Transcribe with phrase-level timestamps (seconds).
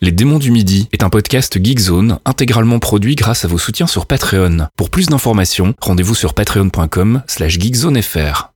[0.00, 4.06] Les démons du midi est un podcast Geekzone intégralement produit grâce à vos soutiens sur
[4.06, 4.68] Patreon.
[4.76, 8.52] Pour plus d'informations, rendez-vous sur patreon.com slash geekzonefr.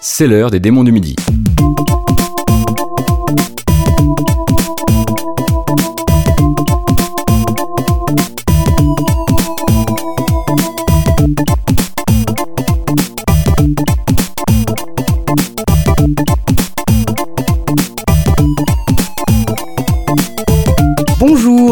[0.00, 1.16] C'est l'heure des démons du midi.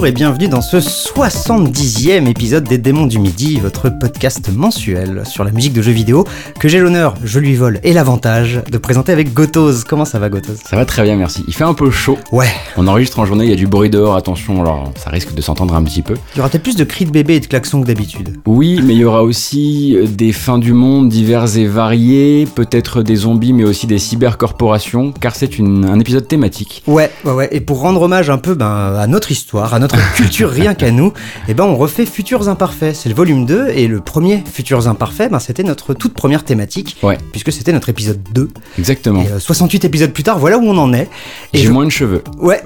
[0.00, 5.45] Bonjour et bienvenue dans ce 70e épisode des Démons du Midi, votre podcast mensuel sur
[5.45, 6.24] la musique de jeux vidéo
[6.59, 9.84] que j'ai l'honneur, je lui vole et l'avantage de présenter avec Gotoz.
[9.84, 11.45] Comment ça va Gotoz Ça va très bien, merci.
[11.48, 12.16] Il fait un peu chaud.
[12.32, 15.34] Ouais, On enregistre en journée, il y a du bruit dehors, attention, alors ça risque
[15.34, 16.14] de s'entendre un petit peu.
[16.34, 18.38] il y aura peut-être plus de cris de bébé et de klaxons que d'habitude.
[18.46, 23.02] Oui, mais il y aura aussi euh, des fins du monde diverses et variées, peut-être
[23.02, 26.82] des zombies, mais aussi des cybercorporations, car c'est un épisode thématique.
[26.87, 27.48] Ouais, ouais, ouais.
[27.52, 30.91] Et pour rendre hommage un peu ben, à notre histoire, à notre culture rien qu'à
[30.91, 31.13] nous,
[31.49, 32.95] eh ben on refait Futurs Imparfaits.
[32.95, 36.96] C'est le volume 2 et le premier Futurs Imparfaits, ben, c'était notre toute première thématique,
[37.02, 38.49] Ouais, puisque c'était notre épisode 2.
[38.79, 39.23] exactement.
[39.23, 41.09] Et euh, 68 épisodes plus tard, voilà où on en est.
[41.52, 42.23] Et J'ai je- moins de cheveux.
[42.38, 42.61] Ouais,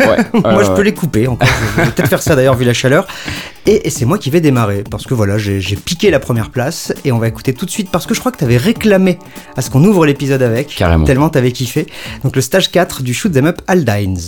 [0.00, 0.84] Ouais, Moi, je peux ouais.
[0.84, 1.48] les couper encore.
[1.76, 3.06] Je vais peut-être faire ça d'ailleurs, vu la chaleur.
[3.66, 4.84] Et, et c'est moi qui vais démarrer.
[4.90, 6.92] Parce que voilà, j'ai piqué la première place.
[7.04, 7.90] Et on va écouter tout de suite.
[7.90, 9.18] Parce que je crois que t'avais réclamé
[9.56, 10.74] à ce qu'on ouvre l'épisode avec.
[10.76, 11.04] Carrément.
[11.04, 11.86] Tellement t'avais kiffé.
[12.24, 14.18] Donc, le stage 4 du Shoot Them Up Aldines.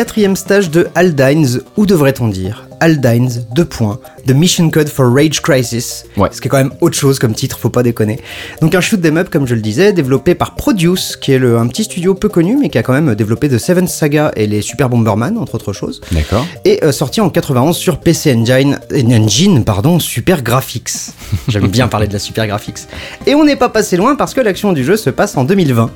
[0.00, 5.42] Quatrième stage de Aldines, ou devrait-on dire Aldines, deux points, The Mission Code for Rage
[5.42, 6.04] Crisis.
[6.16, 6.30] Ouais.
[6.32, 8.18] Ce qui est quand même autre chose comme titre, faut pas déconner.
[8.62, 11.58] Donc un shoot 'em up, comme je le disais, développé par Produce, qui est le-
[11.58, 14.46] un petit studio peu connu, mais qui a quand même développé The Seventh Saga et
[14.46, 16.00] les Super Bomberman, entre autres choses.
[16.12, 16.46] D'accord.
[16.64, 21.12] Et euh, sorti en 91 sur PC Engine, Engine pardon, Super Graphics.
[21.48, 22.78] J'aime bien parler de la Super Graphics.
[23.26, 25.90] Et on n'est pas passé loin parce que l'action du jeu se passe en 2020.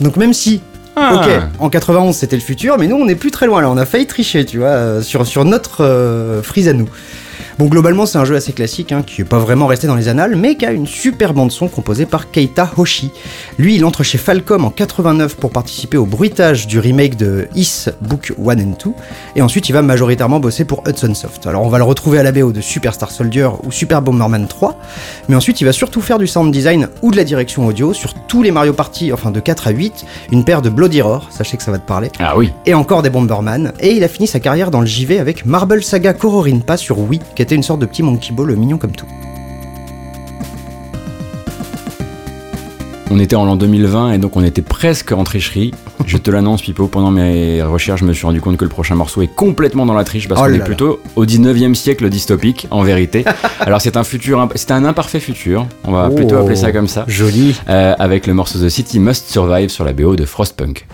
[0.00, 0.60] Donc même si
[0.96, 1.14] Ah.
[1.16, 3.76] Ok, en 91 c'était le futur, mais nous on n'est plus très loin là, on
[3.76, 6.88] a failli tricher, tu vois, euh, sur, sur notre euh, frise à nous.
[7.58, 10.08] Bon, globalement, c'est un jeu assez classique, hein, qui est pas vraiment resté dans les
[10.08, 13.12] annales, mais qui a une super bande-son composée par Keita Hoshi.
[13.58, 17.86] Lui, il entre chez Falcom en 89 pour participer au bruitage du remake de Is
[18.00, 18.90] Book 1 and 2,
[19.36, 21.46] et ensuite il va majoritairement bosser pour Hudson Soft.
[21.46, 24.76] Alors, on va le retrouver à la BO de Superstar Soldier ou Super Bomberman 3,
[25.28, 28.14] mais ensuite il va surtout faire du sound design ou de la direction audio sur
[28.26, 31.56] tous les Mario Party, enfin de 4 à 8, une paire de Bloody Roar, sachez
[31.56, 32.52] que ça va te parler, Ah oui.
[32.66, 35.84] et encore des Bomberman, et il a fini sa carrière dans le JV avec Marble
[35.84, 39.06] Saga Kororinpa sur Wii, qui était une sorte de petit monkey ball mignon comme tout.
[43.10, 45.72] On était en l'an 2020 et donc on était presque en tricherie.
[46.06, 48.94] Je te l'annonce, Pipo, pendant mes recherches, je me suis rendu compte que le prochain
[48.96, 52.66] morceau est complètement dans la triche parce Oh qu'on est plutôt au 19e siècle dystopique,
[52.70, 53.24] en vérité.
[53.60, 56.14] Alors c'est un futur, imp- c'est un imparfait futur, on va Oh.
[56.14, 57.54] plutôt appeler ça comme ça, Joli.
[57.68, 60.86] euh, avec le morceau The City Must Survive sur la BO de Frostpunk.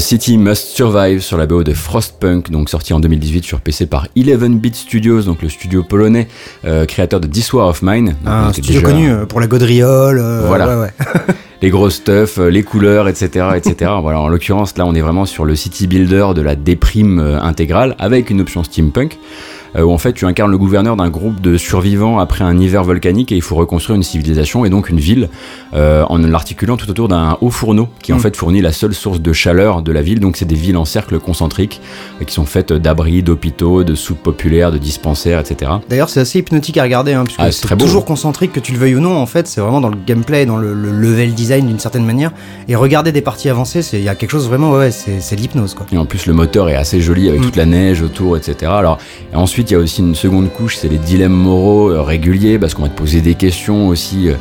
[0.00, 4.06] City Must Survive sur la BO de Frostpunk, donc sorti en 2018 sur PC par
[4.16, 6.26] 11-Bit Studios, donc le studio polonais
[6.64, 8.16] euh, créateur de This War of Mine.
[8.24, 10.18] On Un studio déjà- connu euh, pour la gaudriole.
[10.18, 10.68] euh, Voilà.
[10.68, 11.34] ouais, ouais.
[11.62, 13.92] les gros stuff, les couleurs, etc., etc.
[14.00, 17.94] voilà, en l'occurrence, là, on est vraiment sur le city builder de la déprime intégrale
[17.98, 19.18] avec une option steampunk.
[19.76, 22.84] Euh, où en fait tu incarnes le gouverneur d'un groupe de survivants après un hiver
[22.84, 25.28] volcanique et il faut reconstruire une civilisation et donc une ville
[25.74, 28.20] euh, en l'articulant tout autour d'un haut fourneau qui en Mm.
[28.20, 30.20] fait fournit la seule source de chaleur de la ville.
[30.20, 31.80] Donc c'est des villes en cercle concentrique
[32.20, 35.70] euh, qui sont faites d'abris, d'hôpitaux, de soupes populaires, de dispensaires, etc.
[35.88, 38.06] D'ailleurs, c'est assez hypnotique à regarder, hein, puisque Ah, c'est très beau, toujours hein.
[38.06, 39.16] concentrique, que tu le veuilles ou non.
[39.16, 42.32] En fait, c'est vraiment dans le gameplay, dans le, le level design d'une certaine manière.
[42.68, 45.74] Et regarder des parties avancées, c'est- il y a quelque chose vraiment, ouais, c'est l'hypnose,
[45.74, 45.86] quoi.
[45.92, 47.44] Et en plus, le moteur est assez joli avec Mm.
[47.44, 48.70] toute la neige autour, etc.
[48.74, 48.98] Alors,
[49.32, 52.58] et ensuite, il y a aussi une seconde couche, c'est les dilemmes moraux euh, réguliers,
[52.58, 54.34] parce qu'on va te poser des questions aussi euh,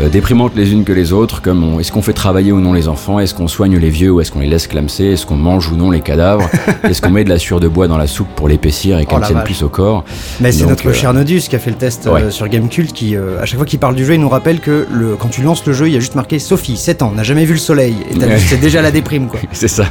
[0.00, 2.88] euh, déprimantes les unes que les autres, comme est-ce qu'on fait travailler ou non les
[2.88, 5.70] enfants, est-ce qu'on soigne les vieux ou est-ce qu'on les laisse clamser, est-ce qu'on mange
[5.70, 6.48] ou non les cadavres,
[6.84, 9.10] est-ce qu'on met de la sueur de bois dans la soupe pour l'épaissir et Oh
[9.10, 10.04] qu'elle la tienne plus au corps?
[10.40, 12.30] Mais c'est notre cher Nodus qui a fait le test ouais.
[12.30, 15.16] sur Gamecult, qui, à chaque fois qu'il parle du jeu, il nous rappelle que le,
[15.16, 17.44] quand tu lances le jeu, il y a juste marqué Sophie, 7 ans, n'a jamais
[17.44, 17.96] vu le soleil.
[18.10, 19.40] Et c'est déjà la déprime, quoi.
[19.52, 19.86] C'est ça.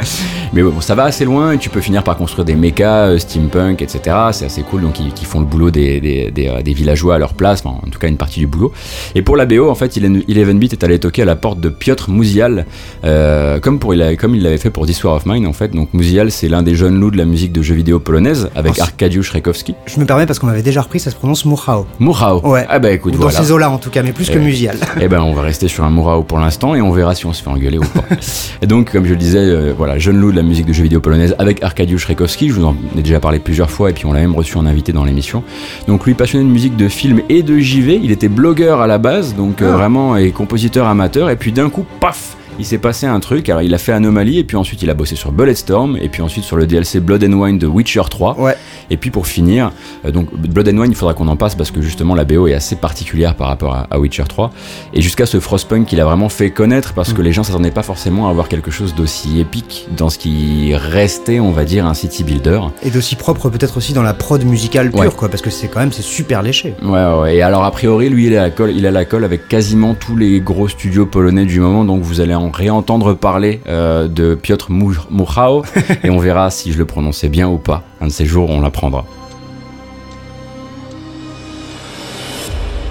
[0.52, 3.18] Mais bon, ça va assez loin et tu peux finir par construire des mechas, euh,
[3.18, 4.16] steampunk, etc.
[4.32, 7.18] C'est assez cool, donc ils, font le boulot des, des, des, euh, des villageois à
[7.18, 8.72] leur place, enfin, en tout cas une partie du boulot.
[9.14, 11.68] Et pour la BO, en fait, Eleven Bit est allé toquer à la porte de
[11.68, 12.66] Piotr Mouzial,
[13.04, 15.68] euh, comme, pour, comme il l'avait fait pour This War of Mine, en fait.
[15.68, 18.74] Donc Mouzial, c'est l'un des jeunes loups de la musique de jeux vidéo polonaise, avec
[18.78, 19.74] Oh, Arkadiusz Rekowski.
[19.86, 21.86] Je me permets parce qu'on avait déjà repris, ça se prononce Murao.
[22.00, 22.40] Murao.
[22.48, 22.66] Ouais.
[22.68, 23.38] Ah bah écoute, Ou dans voilà.
[23.40, 24.40] ces eaux-là, en tout cas, mais plus que Eh.
[24.40, 24.76] musial.
[25.00, 27.32] Eh ben, on va rester sur un Murao pour l'instant et on verra si on
[27.32, 28.04] se fait engueuler ou pas.
[28.62, 30.82] et donc, comme je le disais, euh, voilà, jeune loup de la musique de jeux
[30.82, 32.48] vidéo polonaise avec Arkadiusz Rekowski.
[32.48, 34.66] Je vous en ai déjà parlé plusieurs fois et puis on l'a même reçu en
[34.66, 35.42] invité dans l'émission.
[35.88, 38.98] Donc, lui, passionné de musique, de film et de JV, il était blogueur à la
[38.98, 39.76] base, donc euh, Ah.
[39.76, 41.30] vraiment et compositeur amateur.
[41.30, 44.38] Et puis d'un coup, paf il s'est passé un truc, alors il a fait Anomaly,
[44.38, 47.24] et puis ensuite il a bossé sur Bulletstorm, et puis ensuite sur le DLC Blood
[47.24, 48.38] and Wine de Witcher 3.
[48.38, 48.54] Ouais.
[48.90, 49.72] Et puis pour finir,
[50.04, 52.46] euh, donc Blood and Wine, il faudra qu'on en passe parce que justement la BO
[52.48, 54.50] est assez particulière par rapport à, à Witcher 3.
[54.94, 57.82] Et jusqu'à ce Frostpunk qu'il a vraiment fait connaître parce que les gens s'attendaient pas
[57.82, 61.94] forcément à avoir quelque chose d'aussi épique dans ce qui restait, on va dire, un
[61.94, 62.60] city builder.
[62.82, 65.08] Et d'aussi propre peut-être aussi dans la prod musicale pure, Ouais.
[65.16, 66.74] quoi, parce que c'est quand même, c'est super léché.
[66.82, 67.36] Ouais, ouais, ouais.
[67.36, 69.94] Et alors a priori, lui, il a la colle, il a la colle avec quasiment
[69.94, 74.34] tous les gros studios polonais du moment, donc vous allez en réentendre parler euh, de
[74.34, 75.64] Piotr Murao,
[76.04, 77.82] et on verra si je le prononçais bien ou pas.
[78.00, 79.04] Un de ces jours, on l'apprendra.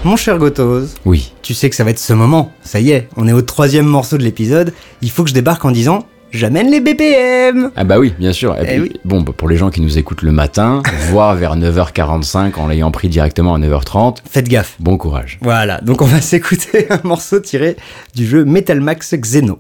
[0.06, 1.34] Mon cher Gotos, Oui.
[1.42, 2.52] tu sais que ça va être ce moment.
[2.64, 4.74] Ça y est, on est au troisième morceau de l'épisode.
[5.02, 8.56] Il faut que je débarque en disant J'amène les BPM Ah bah oui, bien sûr.
[8.58, 9.00] Et Eh puis, oui.
[9.06, 12.92] Bon, bah, pour les gens qui nous écoutent le matin, voire vers 9h45 en l'ayant
[12.92, 14.76] pris directement à 9h30, Faites gaffe.
[14.80, 15.40] bon courage.
[15.42, 17.76] Voilà, donc on va s'écouter un morceau tiré
[18.16, 19.60] du jeu Metal Max Xeno.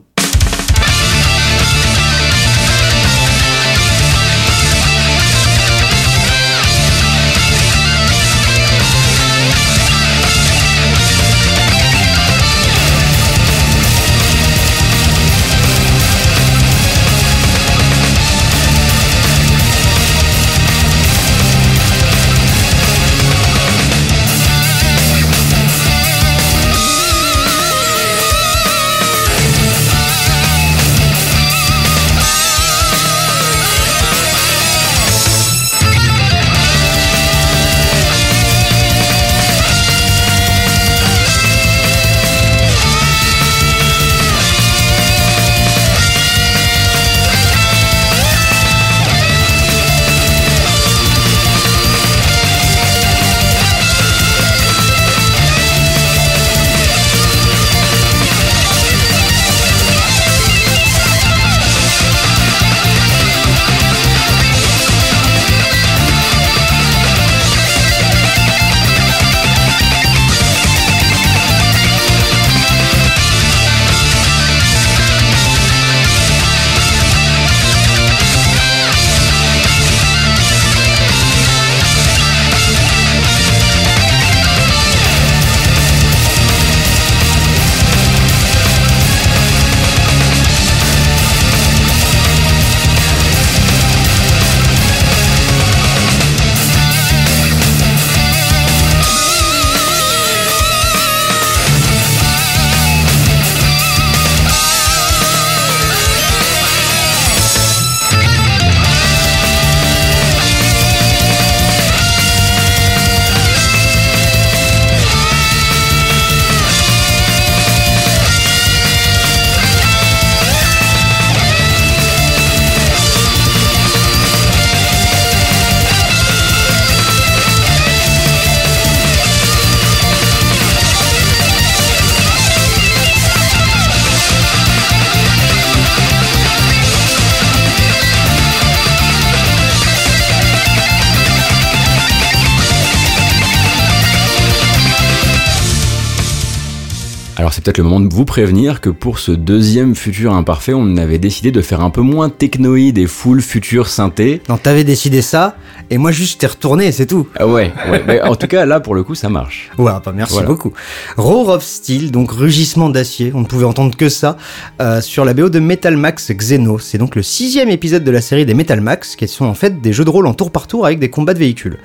[147.70, 151.52] Peut-être le moment de vous prévenir que pour ce deuxième futur imparfait, on avait décidé
[151.52, 154.42] de faire un peu moins technoïde et full futur synthé.
[154.50, 155.56] Non, t'avais décidé ça,
[155.90, 157.28] et moi juste t'es retourné, et c'est tout.
[157.38, 158.04] Ah ouais, ouais.
[158.08, 159.70] Mais en tout cas là pour le coup ça marche.
[159.78, 160.48] Ouais, bah merci Voilà.
[160.48, 160.72] beaucoup.
[161.18, 164.38] Roar of Steel, donc rugissement d'acier, on ne pouvait entendre que ça,
[164.82, 166.80] euh, sur la BO de Metal Max Xeno.
[166.80, 169.82] C'est donc le sixième épisode de la série des Metal Max, qui sont en fait
[169.82, 171.78] des jeux de rôle en tour par tour avec des combats de véhicules.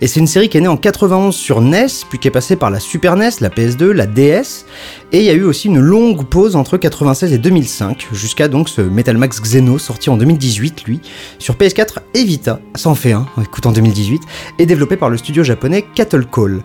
[0.00, 2.56] Et c'est une série qui est née en 91 sur NES, puis qui est passée
[2.56, 4.64] par la Super NES, la PS2, la DS,
[5.12, 8.68] et il y a eu aussi une longue pause entre 96 et 2005, jusqu'à donc
[8.68, 11.00] ce Metal Max Xeno, sorti en 2018, lui,
[11.38, 14.22] sur PS4 et Vita, ça en fait un, écoute en 2018,
[14.58, 16.62] et développé par le studio japonais Cattle Call.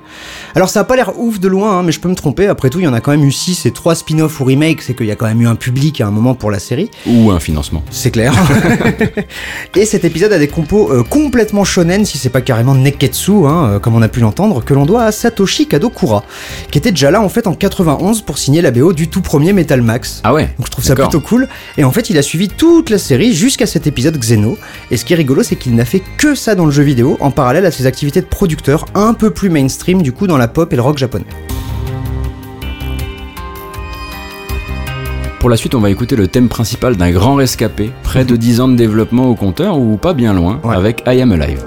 [0.56, 2.70] Alors ça a pas l'air ouf de loin, hein, mais je peux me tromper, après
[2.70, 4.94] tout il y en a quand même eu 6 et 3 spin-offs ou remakes, c'est
[4.94, 7.32] qu'il y a quand même eu un public à un moment pour la série, Ou
[7.32, 7.84] un financement.
[7.90, 8.34] c'est clair.
[9.76, 13.66] et cet épisode a des compos euh, complètement shonen, si c'est pas carrément neketsu, hein,
[13.66, 16.24] euh, comme on a pu l'entendre, que l'on doit à Satoshi Kadokura,
[16.72, 19.54] qui était déjà là en fait en 91 pour signer la BO du tout premier
[19.54, 20.22] Metal Max.
[20.24, 20.54] Ah ouais.
[20.58, 21.48] Donc je trouve ça plutôt cool.
[21.78, 24.58] Et en fait, il a suivi toute la série jusqu'à cet épisode Xeno.
[24.92, 27.18] Et ce qui est rigolo, c'est qu'il n'a fait que ça dans le jeu vidéo,
[27.22, 30.48] en parallèle à ses activités de producteur un peu plus mainstream du coup dans la
[30.48, 31.26] pop et le rock japonais.
[35.40, 38.62] Pour la suite, on va écouter le thème principal d'un grand rescapé, près de 10
[38.62, 40.76] ans de développement au compteur ou pas bien loin, Ouais.
[40.76, 41.64] avec I Am Alive.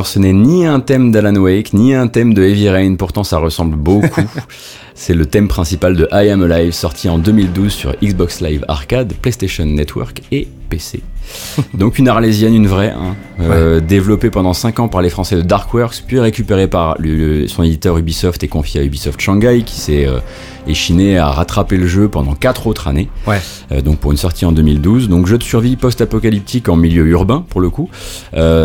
[0.00, 3.22] Alors ce n'est ni un thème d'Alan Wake, ni un thème de Heavy Rain, pourtant
[3.22, 4.22] ça ressemble beaucoup.
[4.94, 9.12] C'est le thème principal de I Am Alive, sorti en 2012 sur Xbox Live Arcade,
[9.20, 11.02] PlayStation Network et PC.
[11.74, 15.42] Donc une arlésienne, une vraie, hein, euh, développée pendant 5 ans par les Français de
[15.42, 20.06] Darkworks, puis récupérée par le- son éditeur Ubisoft et confiée à Ubisoft Shanghai, qui s'est
[20.06, 20.18] euh,
[20.66, 23.08] échiné à rattraper le jeu pendant 4 autres années.
[23.26, 23.40] Ouais.
[23.72, 25.08] Euh, donc pour une sortie en 2012.
[25.08, 27.88] Donc jeu de survie post-apocalyptique en milieu urbain pour le coup.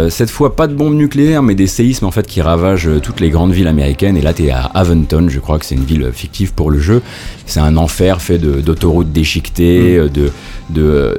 [0.09, 3.29] Cette fois pas de bombes nucléaires mais des séismes en fait qui ravagent toutes les
[3.29, 4.17] grandes villes américaines.
[4.17, 7.01] Et là t'es à Aventon, je crois que c'est une ville fictive pour le jeu.
[7.45, 10.31] C'est un enfer fait d'autoroutes déchiquetées, euh, de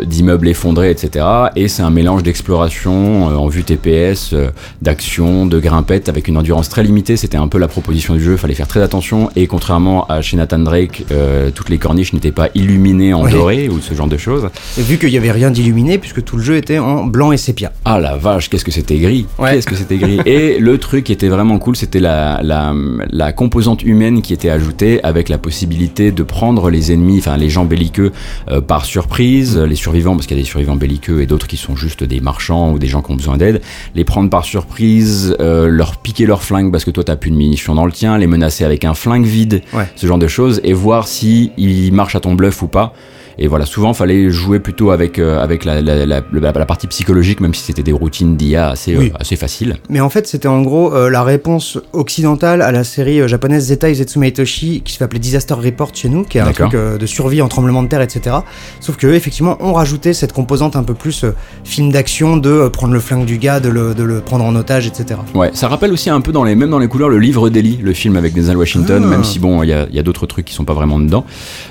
[0.04, 1.24] d'immeubles effondrés, etc.
[1.54, 4.50] Et c'est un mélange d'exploration en vue TPS, euh,
[4.82, 7.16] d'action, de grimpette avec une endurance très limitée.
[7.16, 9.30] C'était un peu la proposition du jeu, fallait faire très attention.
[9.36, 13.68] Et contrairement à chez Nathan Drake, euh, toutes les corniches n'étaient pas illuminées en doré
[13.68, 14.48] ou ce genre de choses.
[14.78, 17.36] Et vu qu'il y avait rien d'illuminé, puisque tout le jeu était en blanc et
[17.36, 17.72] sépia.
[17.84, 19.52] Ah la vache, qu'est-ce que c'était gris Ouais.
[19.52, 22.74] Qu'est-ce que c'était gris Et le truc qui était vraiment cool, c'était la, la,
[23.10, 27.48] la composante humaine qui était ajoutée avec la possibilité de prendre les ennemis, enfin les
[27.48, 28.10] gens belliqueux
[28.50, 31.56] euh, par surprise, les survivants, parce qu'il y a des survivants belliqueux et d'autres qui
[31.56, 33.60] sont juste des marchands ou des gens qui ont besoin d'aide,
[33.94, 37.36] les prendre par surprise, euh, leur piquer leur flingue parce que toi t'as plus de
[37.36, 39.86] munitions dans le tien, les menacer avec un flingue vide, Ouais.
[39.96, 42.94] ce genre de choses, et voir si ils marchent à ton bluff ou pas.
[43.38, 46.86] Et voilà, souvent fallait jouer plutôt avec euh, avec la, la, la, la- la partie
[46.86, 49.10] psychologique, même si c'était des routines d'IA assez Oui.
[49.14, 49.76] euh, assez faciles.
[49.90, 53.90] Mais en fait, c'était en gros euh, la réponse occidentale à la série japonaise Zeta
[53.90, 57.48] Izetsume Itoshi, qui appeler Disaster Report chez nous, qui est un truc de survie en
[57.48, 58.36] tremblement de terre, etc.
[58.80, 61.24] Sauf que effectivement, ont rajouté cette composante un peu plus
[61.64, 64.86] film d'action, de prendre le flingue du gars, de le, de le prendre en otage,
[64.86, 65.20] etc.
[65.34, 67.78] Ouais, ça rappelle aussi un peu dans les même dans les couleurs le livre d'Eli,
[67.82, 69.08] le film avec Denzel Washington, Ah.
[69.08, 70.98] même si bon, il y a, il y a d'autres trucs qui sont pas vraiment
[70.98, 71.24] dedans.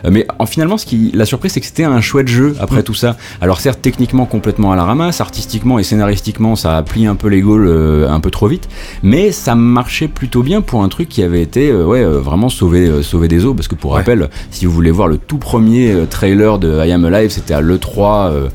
[0.09, 2.93] Mais en, finalement, ce qui la surprise, c'est que c'était un chouette jeu après tout
[2.93, 3.15] ça.
[3.39, 7.29] Alors certes, techniquement complètement à la ramasse, artistiquement et scénaristiquement, ça a plié un peu
[7.29, 8.67] les gaules euh, un peu trop vite,
[9.03, 12.49] mais ça marchait plutôt bien pour un truc qui avait été euh, ouais euh, vraiment
[12.49, 13.99] sauvé sauvé des eaux parce que pour Ouais.
[13.99, 17.61] rappel, si vous voulez voir le tout premier trailer de I Am Alive, c'était à
[17.61, 18.49] l'E3 euh,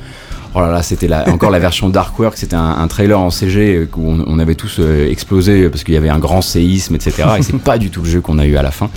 [0.54, 4.10] Oh là là, c'était encore la version Darkwork, c'était un, un trailer en CG où
[4.10, 7.22] on, on avait tous euh, explosé parce qu'il y avait un grand séisme, etc.
[7.38, 8.90] Et c'est pas du tout le jeu qu'on a eu à la fin.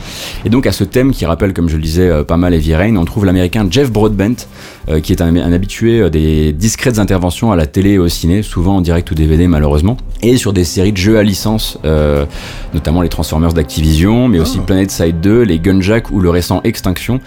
[0.46, 2.74] Et donc à ce thème qui rappelle, comme je le disais, euh, pas mal Heavy
[2.74, 4.48] Rain, on trouve l'américain Jeff Broadbent,
[4.90, 8.08] euh, qui est un, un habitué euh, des discrètes interventions à la télé et au
[8.08, 11.78] ciné, souvent en direct ou DVD malheureusement, et sur des séries de jeux à licence,
[11.86, 12.26] euh,
[12.74, 17.20] notamment les Transformers d'Activision, mais aussi Planet Side 2, les Gunjack ou le récent Extinction.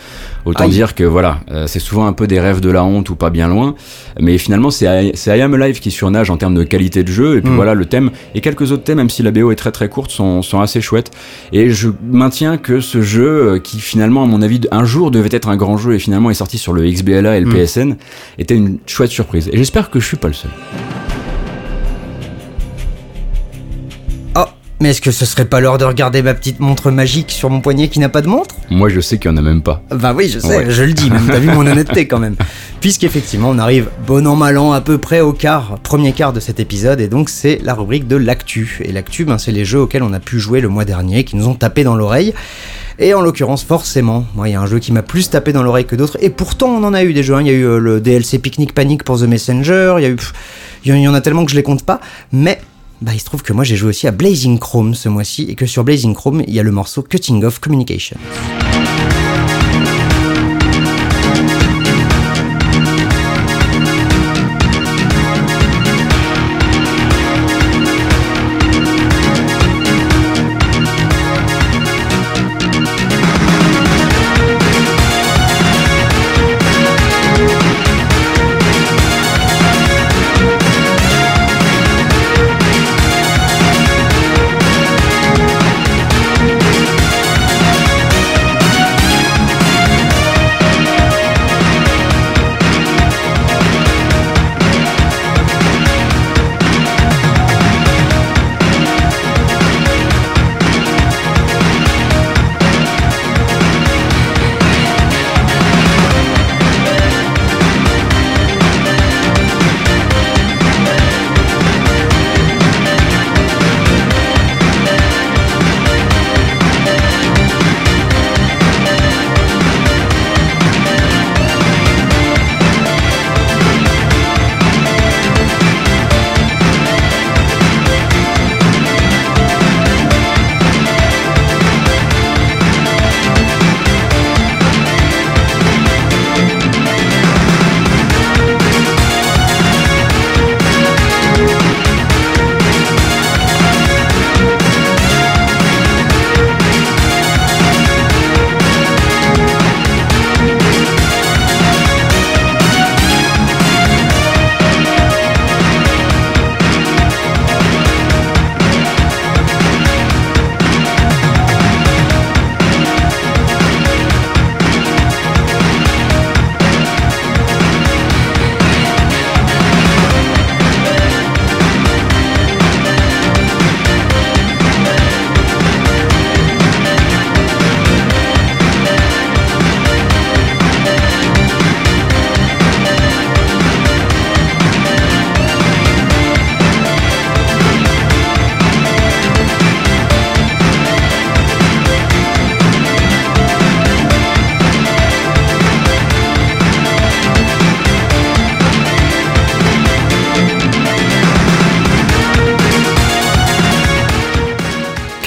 [0.44, 0.70] Autant Aïe.
[0.70, 3.30] dire que voilà, euh, c'est souvent un peu des rêves de la honte ou pas
[3.30, 3.74] bien loin,
[4.20, 7.40] mais finalement c'est I- Am Alive qui surnage en termes de qualité de jeu, et
[7.40, 7.56] puis Mm.
[7.56, 10.12] voilà, le thème, et quelques autres thèmes, même si la BO est très très courte,
[10.12, 11.10] sont, sont assez chouettes.
[11.52, 15.48] Et je maintiens que ce jeu, qui finalement à mon avis un jour devait être
[15.48, 17.45] un grand jeu et finalement est sorti sur le XBLA et le.
[17.50, 17.94] PSN,
[18.38, 19.48] était une chouette surprise.
[19.52, 20.50] Et j'espère que je suis pas le seul.
[24.80, 27.60] Mais est-ce que ce serait pas l'heure de regarder ma petite montre magique sur mon
[27.60, 29.82] poignet qui n'a pas de montre Moi je sais qu'il y en a même pas.
[29.90, 30.66] Bah oui, je sais, Ouais.
[30.70, 32.36] je le dis, même t'as vu mon honnêteté quand même.
[32.80, 36.40] Puisqu'effectivement, on arrive bon an mal an à peu près au quart, premier quart de
[36.40, 38.78] cet épisode, et donc c'est la rubrique de l'actu.
[38.84, 41.36] Et l'actu, ben, c'est les jeux auxquels on a pu jouer le mois dernier, qui
[41.36, 42.34] nous ont tapé dans l'oreille.
[42.98, 45.62] Et en l'occurrence, forcément, moi, il y a un jeu qui m'a plus tapé dans
[45.62, 47.34] l'oreille que d'autres, et pourtant on en a eu des jeux.
[47.34, 47.40] hein.
[47.40, 50.10] Il y a eu euh, le DLC Picnic Panic pour The Messenger, il y a
[50.10, 50.16] eu,
[50.84, 52.00] il y en a tellement que je les compte pas,
[52.32, 52.60] mais
[53.00, 55.54] bah, il se trouve que moi j'ai joué aussi à Blazing Chrome ce mois-ci, et
[55.54, 58.16] que sur Blazing Chrome, il y a le morceau Cutting Off Communication.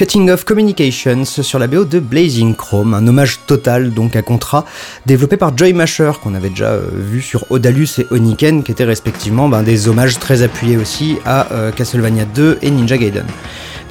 [0.00, 4.64] Cutting Off Communications sur la BO de Blazing Chrome, un hommage total donc à Contra,
[5.04, 8.84] développé par Joy Masher, qu'on avait déjà euh, vu sur Odalus et Oniken, qui étaient
[8.84, 13.26] respectivement ben, des hommages très appuyés aussi à euh, Castlevania 2 et Ninja Gaiden.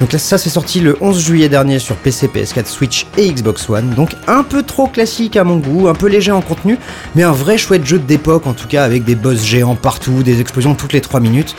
[0.00, 3.70] Donc là, ça c'est sorti le 11 juillet dernier sur PC, PS4, Switch et Xbox
[3.70, 3.90] One.
[3.90, 6.76] Donc un peu trop classique à mon goût, un peu léger en contenu,
[7.14, 10.40] mais un vrai chouette jeu d'époque en tout cas, avec des boss géants partout, des
[10.40, 11.54] explosions toutes les 3 minutes,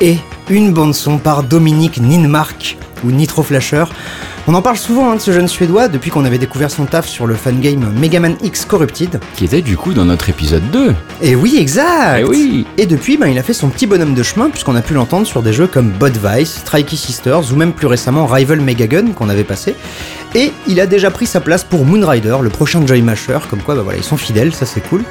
[0.00, 3.84] et une bande son par Dominique Ninmark ou Nitro Flasher.
[4.48, 7.08] On en parle souvent hein, de ce jeune suédois depuis qu'on avait découvert son taf
[7.08, 9.20] sur le fan game Mega Man X Corrupted.
[9.36, 10.94] Qui était du coup dans notre épisode 2.
[11.22, 14.22] Et oui, exact Eh oui Et depuis, ben, il a fait son petit bonhomme de
[14.22, 17.72] chemin puisqu'on a pu l'entendre sur des jeux comme Bud Vice, Strikey Sisters ou même
[17.72, 19.74] plus récemment Rival Megagun qu'on avait passé.
[20.34, 23.74] Et il a déjà pris sa place pour Moonrider, le prochain Joy Masher, comme quoi
[23.74, 25.02] bah voilà, ils sont fidèles, ça c'est cool.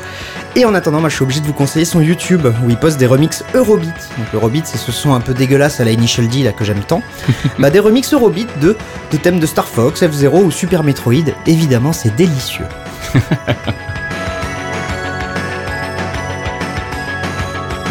[0.57, 2.97] Et en attendant, moi je suis obligé de vous conseiller son YouTube où il poste
[2.97, 4.09] des remixes Eurobeat.
[4.17, 6.79] Donc Eurobeat, c'est ce son un peu dégueulasse à la Initial D là que j'aime
[6.79, 7.03] tant.
[7.59, 8.77] bah des remixes Eurobeat de,
[9.11, 11.33] de thèmes de Star Fox, F-Zero ou Super Metroid.
[11.45, 12.65] Évidemment, c'est délicieux.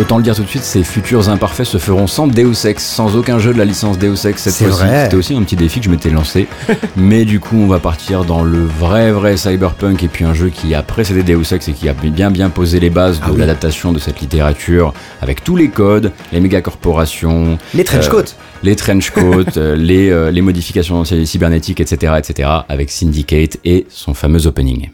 [0.00, 3.14] Autant le dire tout de suite, ces futurs imparfaits se feront sans Deus Ex, sans
[3.14, 4.82] aucun jeu de la licence Deus Ex cette fois-ci.
[5.04, 6.48] C'était aussi un petit défi que je m'étais lancé.
[6.96, 10.48] Mais du coup, on va partir dans le vrai, vrai cyberpunk et puis un jeu
[10.48, 13.30] qui a précédé Deus Ex et qui a bien, bien posé les bases de Ah
[13.32, 13.38] oui.
[13.38, 18.34] l'adaptation de cette littérature avec tous les codes, les méga corporations, Les trench Euh, coats.
[18.64, 24.12] les trench coats, euh, les, euh, les modifications cybernétiques, etc., etc., avec Syndicate et son
[24.12, 24.88] fameux opening.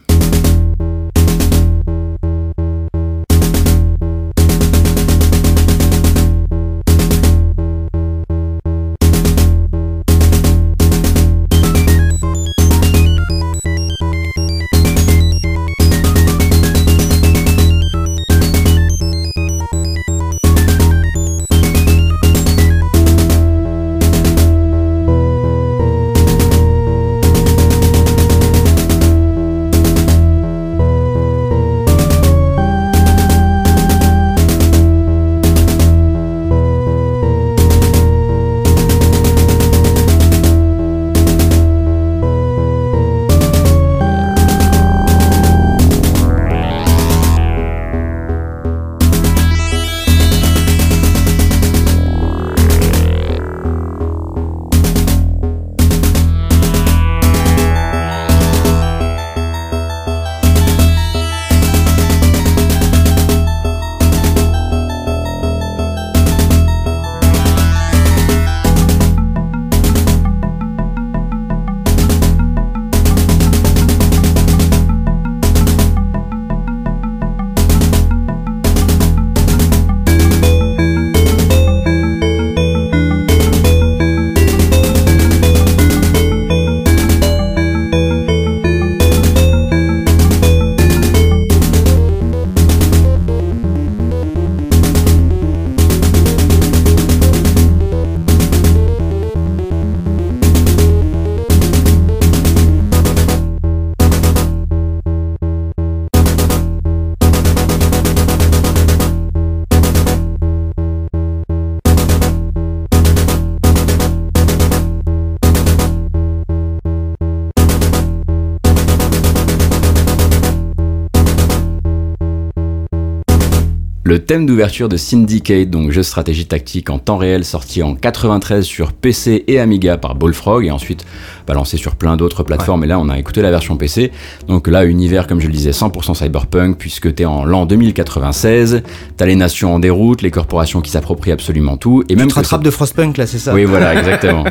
[124.31, 128.93] Thème d'ouverture de Syndicate, donc jeu stratégie tactique en temps réel sorti en 93 sur
[128.93, 131.05] PC et Amiga par Bullfrog et ensuite
[131.51, 132.85] balancé sur plein d'autres plateformes.
[132.85, 134.13] Et là, on a écouté la version PC.
[134.47, 138.83] Donc là, univers, comme je le disais, 100% cyberpunk puisque t'es en l'an 2096,
[139.17, 142.35] t'as les nations en déroute, les corporations qui s'approprient absolument tout et Tu même te
[142.35, 143.53] que rattrapes de Frostpunk là, c'est ça?
[143.53, 144.45] Oui, voilà, exactement.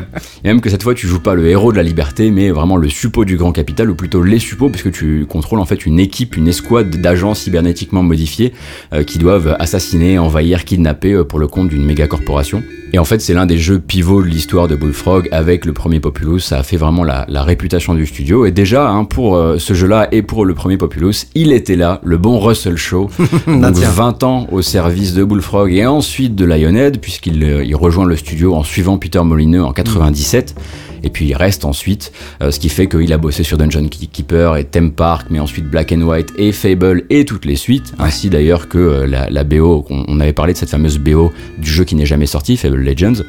[0.44, 2.76] Et même que cette fois, tu joues pas le héros de la liberté, mais vraiment
[2.76, 5.98] le suppôt du grand capital, ou plutôt les suppôts, puisque tu contrôles en fait une
[5.98, 8.52] équipe, une escouade d'agents cybernétiquement modifiés
[8.92, 12.62] euh, qui doivent assassiner, envahir, kidnapper euh, pour le compte d'une méga corporation.
[12.92, 16.00] Et en fait, c'est l'un des jeux pivots de l'histoire de Bullfrog avec le premier
[16.00, 16.40] Populous.
[16.40, 18.44] Ça a fait vraiment la, la réputation du studio.
[18.46, 22.00] Et déjà, hein, pour euh, ce jeu-là et pour le premier Populous, il était là,
[22.04, 23.08] le bon Russell Shaw.
[23.46, 23.90] Donc tiens.
[23.90, 28.16] 20 ans au service de Bullfrog et ensuite de Lionhead, puisqu'il euh, il rejoint le
[28.16, 30.54] studio en suivant Peter Molineux en 97.
[31.02, 34.56] Et puis il reste ensuite, euh, ce qui fait qu'il a bossé sur Dungeon Keeper
[34.56, 37.94] et Theme Park, mais ensuite Black and White et Fable et toutes les suites.
[37.98, 41.70] Ainsi d'ailleurs que la, la BO, on, on avait parlé de cette fameuse BO du
[41.70, 43.22] jeu qui n'est jamais sorti, Fable Legends.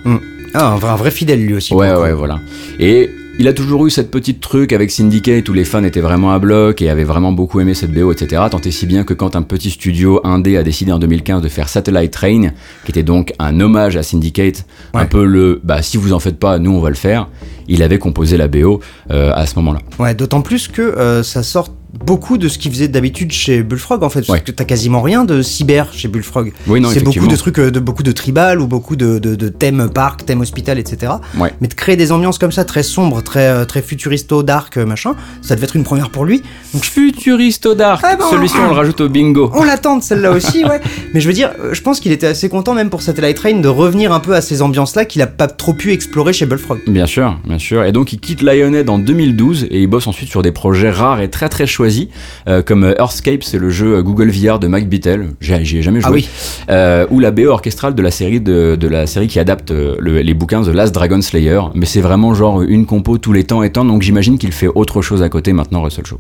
[0.54, 1.74] Ah, un vrai, un vrai fidèle lui aussi.
[1.74, 2.39] Ouais, ouais, voilà.
[2.80, 6.32] Et il a toujours eu cette petite truc avec Syndicate où les fans étaient vraiment
[6.32, 8.44] à bloc et avaient vraiment beaucoup aimé cette BO, etc.
[8.52, 11.50] Tant et si bien que quand un petit studio indé a décidé en 2015 de
[11.50, 12.50] faire Satellite Train,
[12.86, 16.38] qui était donc un hommage à Syndicate, un peu le bah si vous en faites
[16.38, 17.30] pas, nous on va le faire,
[17.67, 19.80] il avait composé la BO euh, à ce moment-là.
[19.98, 21.70] Ouais, d'autant plus que euh, ça sort
[22.06, 24.41] beaucoup de ce qu'ils faisaient d'habitude chez Bullfrog en fait, parce Ouais.
[24.41, 26.54] que t'as quasiment rien de cyber chez Bullfrog.
[26.67, 29.49] Oui, c'est beaucoup de trucs, euh, de beaucoup de tribal ou beaucoup de, de, de
[29.49, 31.13] thèmes parc, thèmes hospital, etc.
[31.38, 31.54] Ouais.
[31.60, 34.86] Mais de créer des ambiances comme ça, très sombres, très, euh, très futuristo, dark, euh,
[34.86, 36.41] machin, ça devait être une première pour lui.
[36.73, 39.51] Donc Futuristo Dark, Ah bon celui-ci on le rajoute au bingo.
[39.54, 40.80] On l'attend de celle-là aussi, ouais.
[41.13, 43.67] Mais je veux dire, je pense qu'il était assez content même pour Satellite Train de
[43.67, 46.80] revenir un peu à ces ambiances-là qu'il a pas trop pu explorer chez Bullfrog.
[46.88, 47.84] Bien sûr, bien sûr.
[47.84, 51.21] Et donc il quitte Lionhead en 2012 et il bosse ensuite sur des projets rares
[51.21, 52.08] et très très choisis,
[52.48, 55.30] euh, comme Earthscape, c'est le jeu Google VR de Mike Bittel.
[55.39, 56.10] J'ai- J'y ai jamais joué.
[56.10, 56.30] Ah oui.
[56.70, 59.96] Euh, ou la BO orchestrale de la série de, de la série qui adapte euh,
[60.00, 61.60] le- les bouquins The Last Dragon Slayer.
[61.74, 63.84] Mais c'est vraiment genre une compo tous les temps et temps.
[63.86, 66.20] Donc j'imagine qu'il fait autre chose à côté maintenant, Russell Shaw.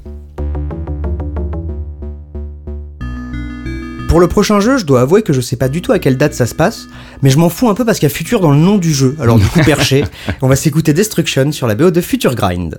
[4.11, 6.17] Pour le prochain jeu, je dois avouer que je sais pas du tout à quelle
[6.17, 6.89] date ça se passe,
[7.21, 8.93] mais je m'en fous un peu parce qu'il y a Future dans le nom du
[8.93, 9.15] jeu.
[9.21, 10.03] Alors du coup perché,
[10.41, 12.77] on va s'écouter Destruction sur la BO de Future Grind.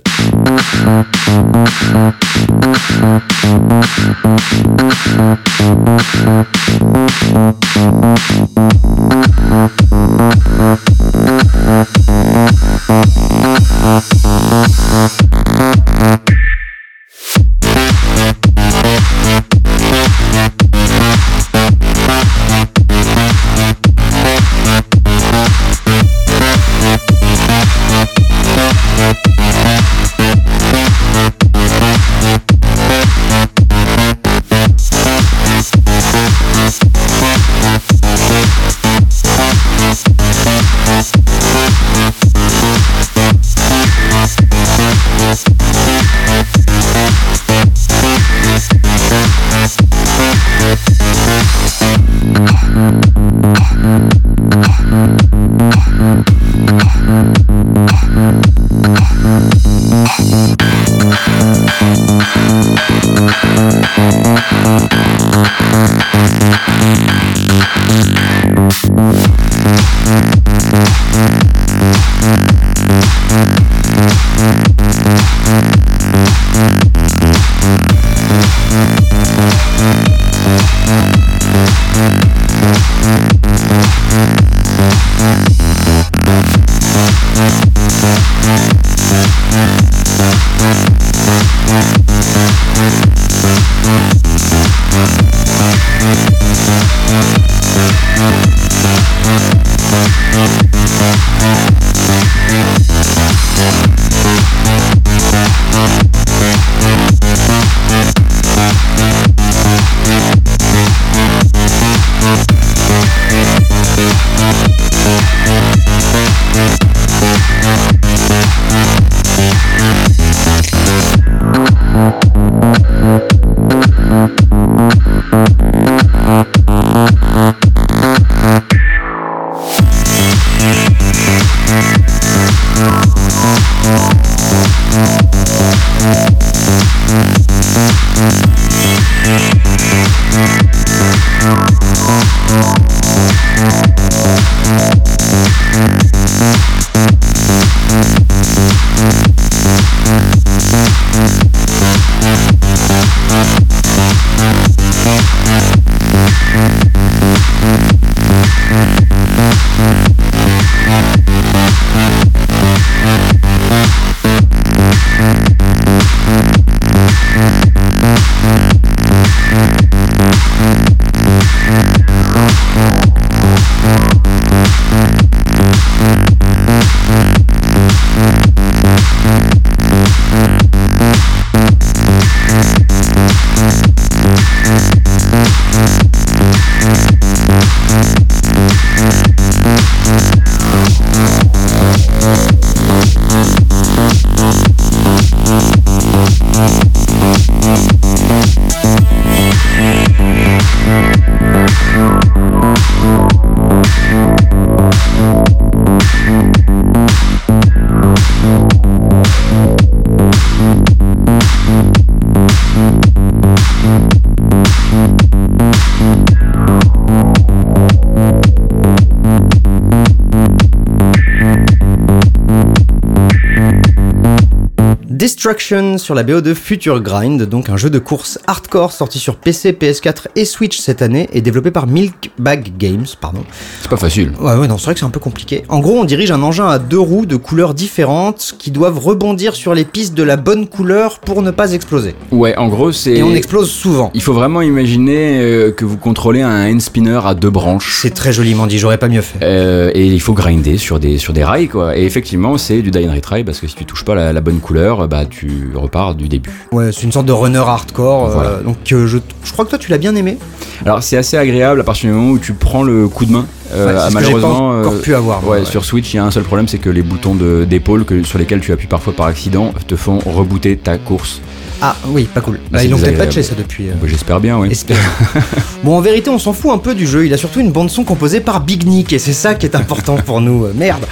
[225.43, 229.35] Destruction sur la BO de Future Grind, donc un jeu de course hardcore sorti sur
[229.35, 233.43] PC, PS4 et Switch cette année et développé par Milk Bag Games, pardon.
[233.83, 234.31] C'est pas facile.
[234.39, 235.63] Ouais, ouais, non, c'est vrai que c'est un peu compliqué.
[235.67, 239.55] En gros, on dirige un engin à deux roues de couleurs différentes qui doivent rebondir
[239.55, 242.15] sur les pistes de la bonne couleur pour ne pas exploser.
[242.31, 243.11] Ouais, en gros, c'est.
[243.15, 244.09] Et on explose souvent.
[244.13, 247.99] Il faut vraiment imaginer euh, que vous contrôlez un hand spinner à deux branches.
[248.01, 249.39] C'est très joliment dit, j'aurais pas mieux fait.
[249.43, 251.97] Euh, et il faut grinder sur des, sur des rails, quoi.
[251.97, 254.39] Et effectivement, c'est du die and retry parce que si tu touches pas la, la
[254.39, 256.49] bonne couleur, bah tu repars du début.
[256.71, 258.39] Ouais, c'est une sorte de runner hardcore.
[258.39, 259.17] euh, donc je, je
[259.51, 260.37] crois que toi tu l'as bien aimé.
[260.85, 263.45] Alors c'est assez agréable à partir du moment où tu prends le coup de main
[263.73, 265.41] Euh, Ouais, que malheureusement, pas encore euh, pu avoir.
[265.41, 265.65] moi, Ouais, ouais.
[265.65, 268.37] sur Switch, il y a un seul problème, c'est que les boutons de- d'épaule sur
[268.37, 271.41] lesquels tu appuies parfois par accident te font rebooter ta course.
[271.85, 272.59] Ah oui, pas cool.
[272.71, 273.89] Bah, ils l'ont peut-être patché ça depuis.
[273.89, 274.69] euh, Bah, J'espère bien, oui.
[275.83, 277.25] bon, en vérité, on s'en fout un peu du jeu.
[277.25, 280.15] Il a surtout une bande-son composée par Big Nick, et c'est ça qui est important
[280.15, 280.63] pour nous.
[280.65, 281.03] Euh, Merde.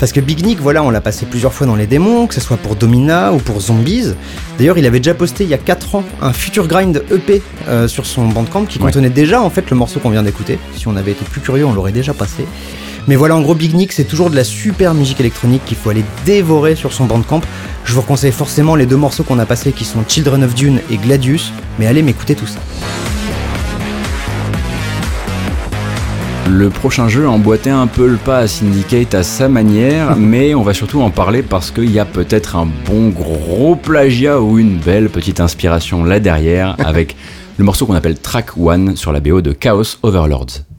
[0.00, 2.40] Parce que Big Nick, voilà, on l'a passé plusieurs fois dans les démons, que ce
[2.40, 4.14] soit pour Domina ou pour Zombies.
[4.58, 7.86] D'ailleurs, il avait déjà posté il y a 4 ans un Future Grind EP euh,
[7.86, 8.86] sur son Bandcamp qui Ouais.
[8.86, 10.58] contenait déjà en fait le morceau qu'on vient d'écouter.
[10.76, 12.44] Si on avait été plus curieux, on l'aurait déjà passé.
[13.08, 15.90] Mais voilà, en gros, Big Nick, c'est toujours de la super musique électronique qu'il faut
[15.90, 17.40] aller dévorer sur son Bandcamp.
[17.84, 20.80] Je vous conseille forcément les deux morceaux qu'on a passés qui sont Children of Dune
[20.90, 22.58] et Gladius, mais allez m'écouter tout ça.
[26.48, 30.62] Le prochain jeu emboîtait un peu le pas à Syndicate à sa manière, mais on
[30.62, 34.78] va surtout en parler parce qu'il y a peut-être un bon gros plagiat ou une
[34.78, 37.16] belle petite inspiration là derrière avec
[37.56, 40.75] le morceau qu'on appelle Track 1 sur la BO de Chaos Overlords.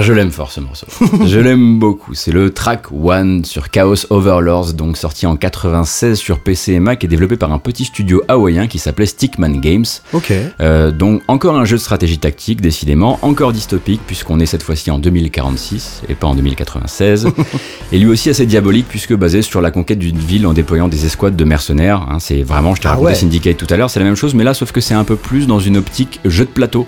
[0.00, 0.86] Ah, je l'aime fort ce morceau.
[1.26, 2.14] je l'aime beaucoup.
[2.14, 7.04] C'est le track One sur Chaos Overlords, donc sorti en 96 sur PC et Mac
[7.04, 9.84] et développé par un petit studio hawaïen qui s'appelait Stickman Games.
[10.14, 10.32] Ok.
[10.62, 14.90] Euh, donc encore un jeu de stratégie tactique, décidément, encore dystopique puisqu'on est cette fois-ci
[14.90, 17.28] en 2046 et pas en 2096.
[17.92, 21.04] et lui aussi assez diabolique puisque basé sur la conquête d'une ville en déployant des
[21.04, 22.06] escouades de mercenaires.
[22.10, 22.16] hein.
[22.20, 23.14] c'est vraiment, je t'ai Ah raconté ouais.
[23.16, 25.16] Syndicate tout à l'heure, c'est la même chose, mais là sauf que c'est un peu
[25.16, 26.86] plus dans une optique jeu de plateau.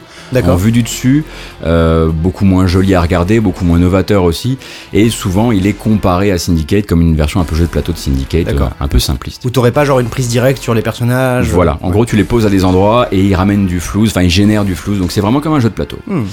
[0.54, 1.26] En vue du dessus,
[1.66, 4.58] euh, beaucoup moins joli à regarder, beaucoup moins novateur aussi,
[4.92, 7.92] et souvent il est comparé à Syndicate comme une version un peu jeu de plateau
[7.92, 9.44] de Syndicate, euh, un peu simpliste.
[9.44, 12.24] Où t'aurais pas genre une prise directe sur les personnages Voilà, en gros tu les
[12.24, 15.12] poses à des endroits et ils ramènent du flouze, enfin ils génèrent du flouze, donc
[15.12, 15.98] c'est vraiment comme un jeu de plateau.
[16.06, 16.24] Hmm.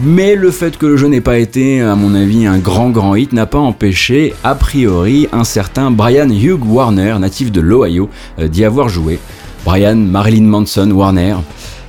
[0.00, 3.14] Mais le fait que le jeu n'ait pas été, à mon avis, un grand grand
[3.14, 8.08] hit n'a pas empêché, a priori, un certain Brian Hugh Warner, natif de l'Ohio,
[8.38, 9.18] euh, d'y avoir joué.
[9.66, 11.36] Brian Marilyn Manson Warner,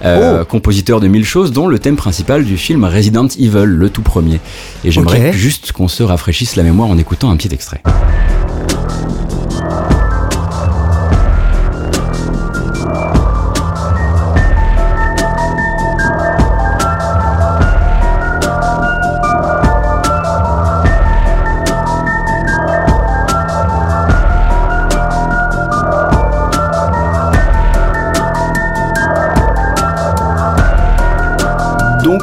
[0.03, 0.45] euh, Oh.
[0.45, 4.39] compositeur de mille choses, dont le thème principal du film Resident Evil, le tout premier.
[4.83, 7.81] Et j'aimerais juste qu'on se rafraîchisse la mémoire en écoutant un petit extrait.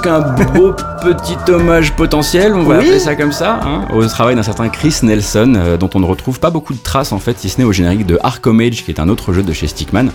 [0.03, 0.21] Donc un
[0.55, 0.73] beau
[1.03, 2.85] petit hommage potentiel, on va Oui.
[2.85, 6.07] appeler ça comme ça, hein, au travail d'un certain Chris Nelson, euh, dont on ne
[6.07, 8.83] retrouve pas beaucoup de traces en fait, si ce n'est au générique de Arkham Age,
[8.83, 10.07] qui est un autre jeu de chez Stickman,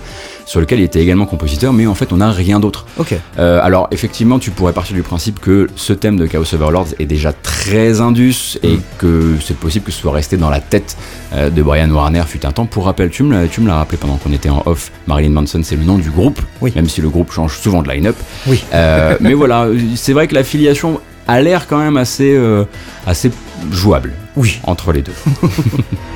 [0.45, 2.85] sur lequel il était également compositeur, mais en fait on n'a rien d'autre.
[2.97, 3.15] Ok.
[3.39, 7.05] Euh, alors effectivement, tu pourrais partir du principe que ce thème de Chaos Overlords est
[7.05, 8.81] déjà très indus et Mm.
[8.97, 10.97] que c'est possible que ce soit resté dans la tête
[11.33, 12.65] euh, de Brian Warner fut un temps.
[12.65, 15.31] Pour rappel, tu me l'as, tu me l'as rappelé pendant qu'on était en off, Marilyn
[15.31, 16.71] Manson c'est le nom du groupe, Oui.
[16.75, 18.15] même si le groupe change souvent de line-up.
[18.47, 18.63] Oui.
[18.73, 22.65] Euh, mais voilà, c'est vrai que l'affiliation a l'air quand même assez, euh,
[23.07, 23.31] assez
[23.71, 24.59] jouable Oui.
[24.65, 25.13] entre les deux.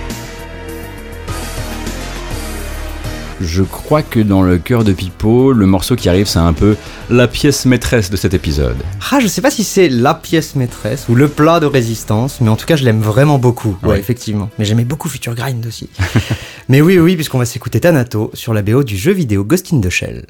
[3.42, 6.76] Je crois que dans le cœur de Pipo, le morceau qui arrive, c'est un peu
[7.10, 8.76] la pièce maîtresse de cet épisode.
[9.12, 12.50] Ah, je sais pas si c'est la pièce maîtresse ou le plat de résistance, mais
[12.50, 13.78] en tout cas, je l'aime vraiment beaucoup.
[13.84, 14.00] Ouais, Ouais.
[14.00, 14.50] effectivement.
[14.60, 15.90] Mais j'aimais beaucoup Future Grind aussi.
[16.70, 19.80] mais oui, oui, puisqu'on va s'écouter Thanato sur la BO du jeu vidéo Ghost in
[19.80, 20.26] the Shell.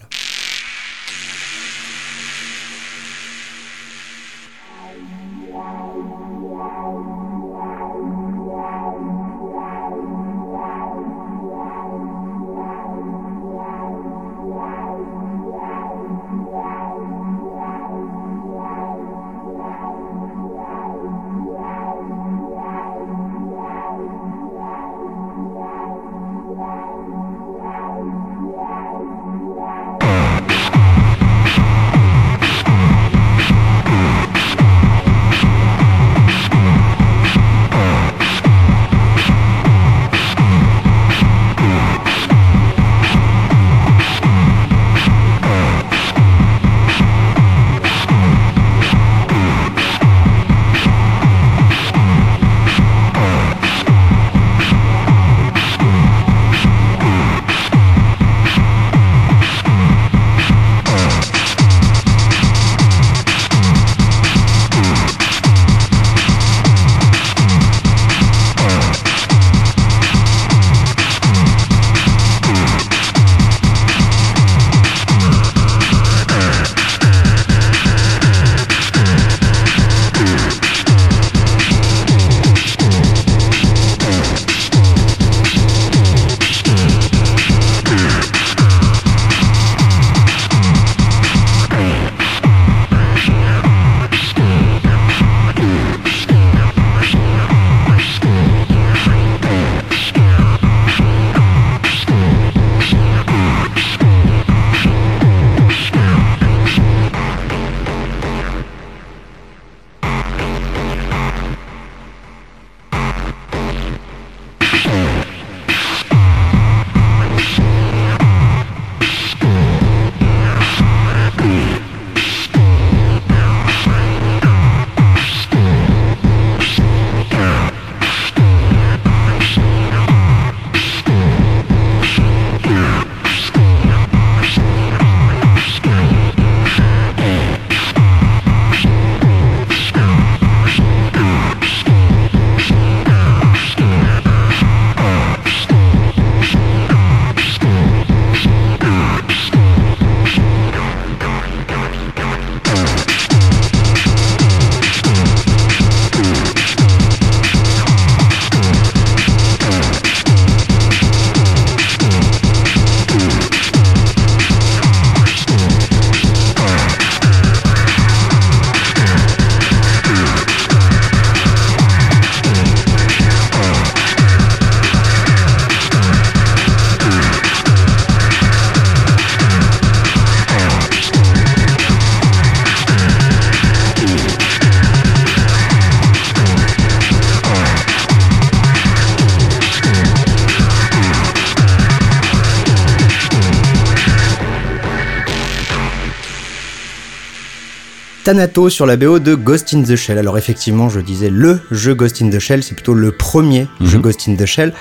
[198.30, 200.20] Thanato sur la BO de Ghost in the Shell.
[200.20, 203.98] Alors effectivement, je disais le jeu Ghost in the Shell, c'est plutôt le premier jeu
[203.98, 204.04] Mhm.
[204.04, 204.72] Ghost in the Shell,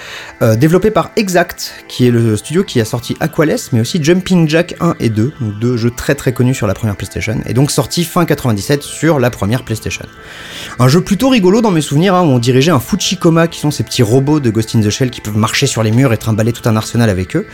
[0.43, 4.47] euh, développé par Exact, qui est le studio qui a sorti Aqualess, mais aussi Jumping
[4.51, 7.55] Jack 1 et 2, donc deux jeux très très connus sur la première PlayStation, et
[7.55, 10.05] donc sorti fin 97 sur la première PlayStation.
[10.79, 13.71] Un jeu plutôt rigolo dans mes souvenirs, hein, où on dirigeait un Fuchikoma, qui sont
[13.71, 16.19] ces petits robots de Ghost in the Shell qui peuvent marcher sur les murs et
[16.19, 17.47] trimballer tout un arsenal avec eux.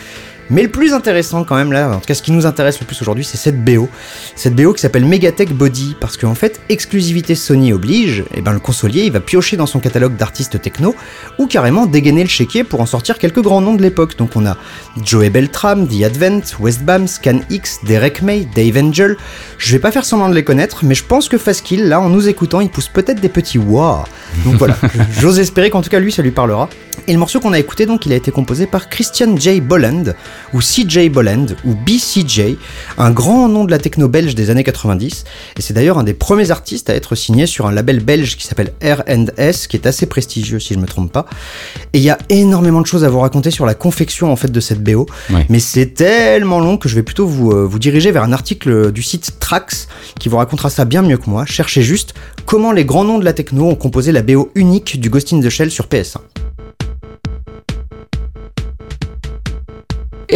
[0.51, 2.87] Mais le plus intéressant quand même là, en tout cas ce qui nous intéresse le
[2.87, 3.89] plus aujourd'hui, c'est cette BO.
[4.37, 8.61] Cette BO qui s'appelle Megatech Body, parce qu'en fait, exclusivité Sony oblige, et ben le
[8.61, 10.95] consolier il va piocher dans son catalogue d'artistes techno,
[11.39, 14.17] ou carrément dégainer le chéquier pour en sortir quelques grands noms de l'époque.
[14.17, 14.57] Donc on a
[15.03, 19.17] Joey Beltram, The Advent, Westbam, Scan X, Derek May, Dave Angel.
[19.59, 22.09] Je vais pas faire semblant de les connaître, mais je pense que Faskill, là, en
[22.09, 24.05] nous écoutant, il pousse peut-être des petits wow.
[24.45, 24.77] Donc voilà,
[25.21, 26.69] j'ose espérer qu'en tout cas lui, ça lui parlera.
[27.07, 29.61] Et le morceau qu'on a écouté, donc, il a été composé par Christian J.
[29.61, 30.15] Bolland,
[30.53, 32.57] ou CJ Bolland, ou BCJ,
[32.99, 35.25] un grand nom de la techno belge des années 90.
[35.59, 38.47] Et c'est d'ailleurs un des premiers artistes à être signé sur un label belge qui
[38.47, 41.27] s'appelle R&S, qui est assez prestigieux si je me trompe pas.
[41.93, 44.51] Et il y a énormément de choses à vous raconter sur la confection en fait
[44.51, 45.07] de cette BO.
[45.31, 45.47] Ouais.
[45.49, 48.93] Mais c'est tellement long que je vais plutôt vous, euh, vous diriger vers un article
[48.93, 51.45] du site Trax qui vous racontera ça bien mieux que moi.
[51.47, 52.15] Cherchez juste
[52.47, 55.41] comment les grands noms de la techno ont composé la BO unique du Ghost in
[55.41, 56.19] the Shell sur PS1.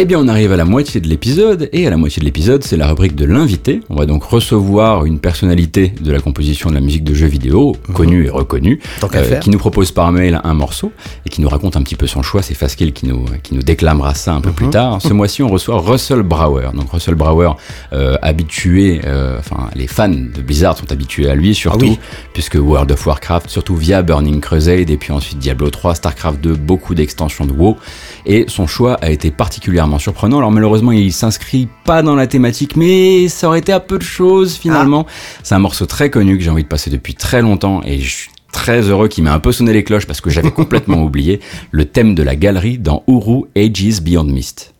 [0.01, 2.63] Eh bien, on arrive à la moitié de l'épisode, et à la moitié de l'épisode,
[2.63, 3.81] c'est la rubrique de l'invité.
[3.89, 7.75] On va donc recevoir une personnalité de la composition de la musique de jeux vidéo,
[7.93, 10.93] connue et reconnue, euh, qui nous propose par mail un morceau,
[11.25, 12.41] et qui nous raconte un petit peu son choix.
[12.41, 15.01] C'est Faskill qui nous, qui nous déclamera ça un peu plus tard.
[15.01, 16.69] Ce mois-ci, on reçoit Russell Brower.
[16.73, 17.51] Donc, Russell Brower,
[17.91, 21.99] euh, habitué, euh, enfin, les fans de Blizzard sont habitués à lui, surtout, oui.
[22.31, 26.55] puisque World of Warcraft, surtout via Burning Crusade, et puis ensuite Diablo 3, Starcraft 2,
[26.55, 27.75] beaucoup d'extensions de WoW,
[28.25, 30.37] et son choix a été particulièrement surprenant.
[30.37, 34.03] Alors malheureusement, il s'inscrit pas dans la thématique, mais ça aurait été à peu de
[34.03, 35.05] choses finalement.
[35.43, 38.15] C'est un morceau très connu que j'ai envie de passer depuis très longtemps, et je
[38.15, 41.39] suis très heureux qu'il m'ait un peu sonné les cloches parce que j'avais complètement oublié
[41.71, 44.73] le thème de la galerie dans Uru Ages Beyond Mist.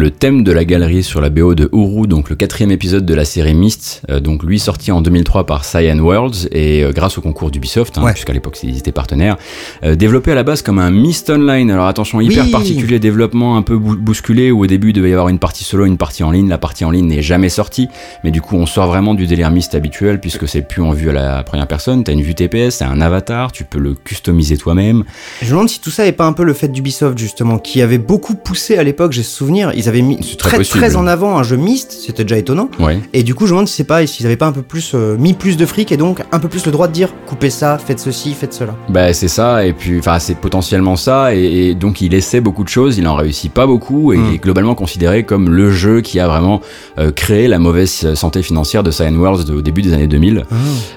[0.00, 3.14] Le thème de la galerie sur la BO de Uru, donc le quatrième épisode de
[3.14, 7.16] la série Myst, euh, donc lui sorti en 2003 par Cyan Worlds et euh, grâce
[7.16, 8.12] au concours d'Ubisoft, hein, Ouais.
[8.12, 9.38] puisqu'à l'époque ils étaient partenaires,
[9.82, 11.70] euh, développé à la base comme un Myst Online.
[11.70, 12.50] Alors attention, hyper Oui.
[12.50, 15.64] particulier, développement un peu bou- bousculé, où au début il devait y avoir une partie
[15.64, 16.50] solo, une partie en ligne.
[16.50, 17.88] La partie en ligne n'est jamais sortie,
[18.22, 21.08] mais du coup on sort vraiment du délire Myst habituel, puisque c'est plus en vue
[21.08, 24.58] à la première personne, t'as une vue TPS, t'as un avatar, tu peux le customiser
[24.58, 25.04] toi-même.
[25.40, 27.80] Je me demande si tout ça est pas un peu le fait d'Ubisoft justement, qui
[27.80, 30.78] avait beaucoup poussé à l'époque, j'ai ce souvenir, ils avaient mis Très très possible.
[30.78, 32.68] très en avant un jeu Myst, c'était déjà étonnant.
[32.78, 32.98] Ouais.
[33.12, 34.92] Et du coup, je me demande si c'est pas, s'ils avaient pas un peu plus
[34.94, 37.50] euh, mis plus de fric et donc un peu plus le droit de dire coupez
[37.50, 38.74] ça, faites ceci, faites cela.
[38.88, 42.64] Bah c'est ça, et puis enfin c'est potentiellement ça, et, et donc il essaie beaucoup
[42.64, 44.24] de choses, il en réussit pas beaucoup, et Mm.
[44.28, 46.60] il est globalement considéré comme le jeu qui a vraiment
[46.98, 50.44] euh, créé la mauvaise santé financière de Cyan Worlds au début des années 2000.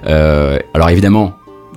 [0.08, 1.34] Euh, alors évidemment,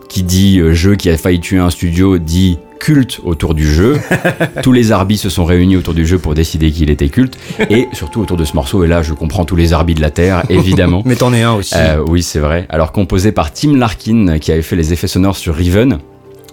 [0.09, 3.98] qui dit jeu qui a failli tuer un studio dit culte autour du jeu.
[4.62, 7.38] tous les arbis se sont réunis autour du jeu pour décider qu'il était culte,
[7.70, 10.10] et surtout autour de ce morceau, et là je comprends tous les arbis de la
[10.10, 11.02] Terre, évidemment.
[11.04, 11.74] Mais t'en es un aussi.
[11.76, 12.66] Euh, oui, c'est vrai.
[12.68, 15.98] Alors composé par Tim Larkin, qui avait fait les effets sonores sur Riven,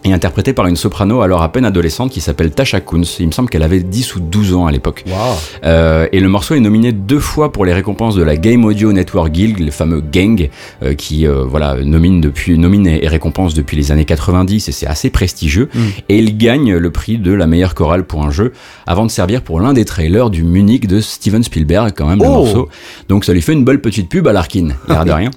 [0.05, 3.17] et interprété par une soprano alors à peine adolescente qui s'appelle Tasha Kunz.
[3.19, 5.03] Il me semble qu'elle avait 10 ou 12 ans à l'époque.
[5.07, 5.35] Waouh.
[5.65, 8.91] Euh, et le morceau est nominé deux fois pour les récompenses de la Game Audio
[8.91, 10.49] Network Guild, le fameux gang,
[10.83, 14.71] euh, qui euh, voilà nomine depuis nomine et et récompense depuis les années 90 et
[14.71, 15.67] c'est assez prestigieux.
[15.73, 15.79] Mm.
[16.09, 18.53] Et il gagne le prix de la meilleure chorale pour un jeu,
[18.87, 22.27] avant de servir pour l'un des trailers du Munich de Steven Spielberg, quand même le
[22.27, 22.43] Oh.
[22.45, 22.69] morceau.
[23.09, 25.31] Donc ça lui fait une belle petite pub à Larkin, l'air de rien.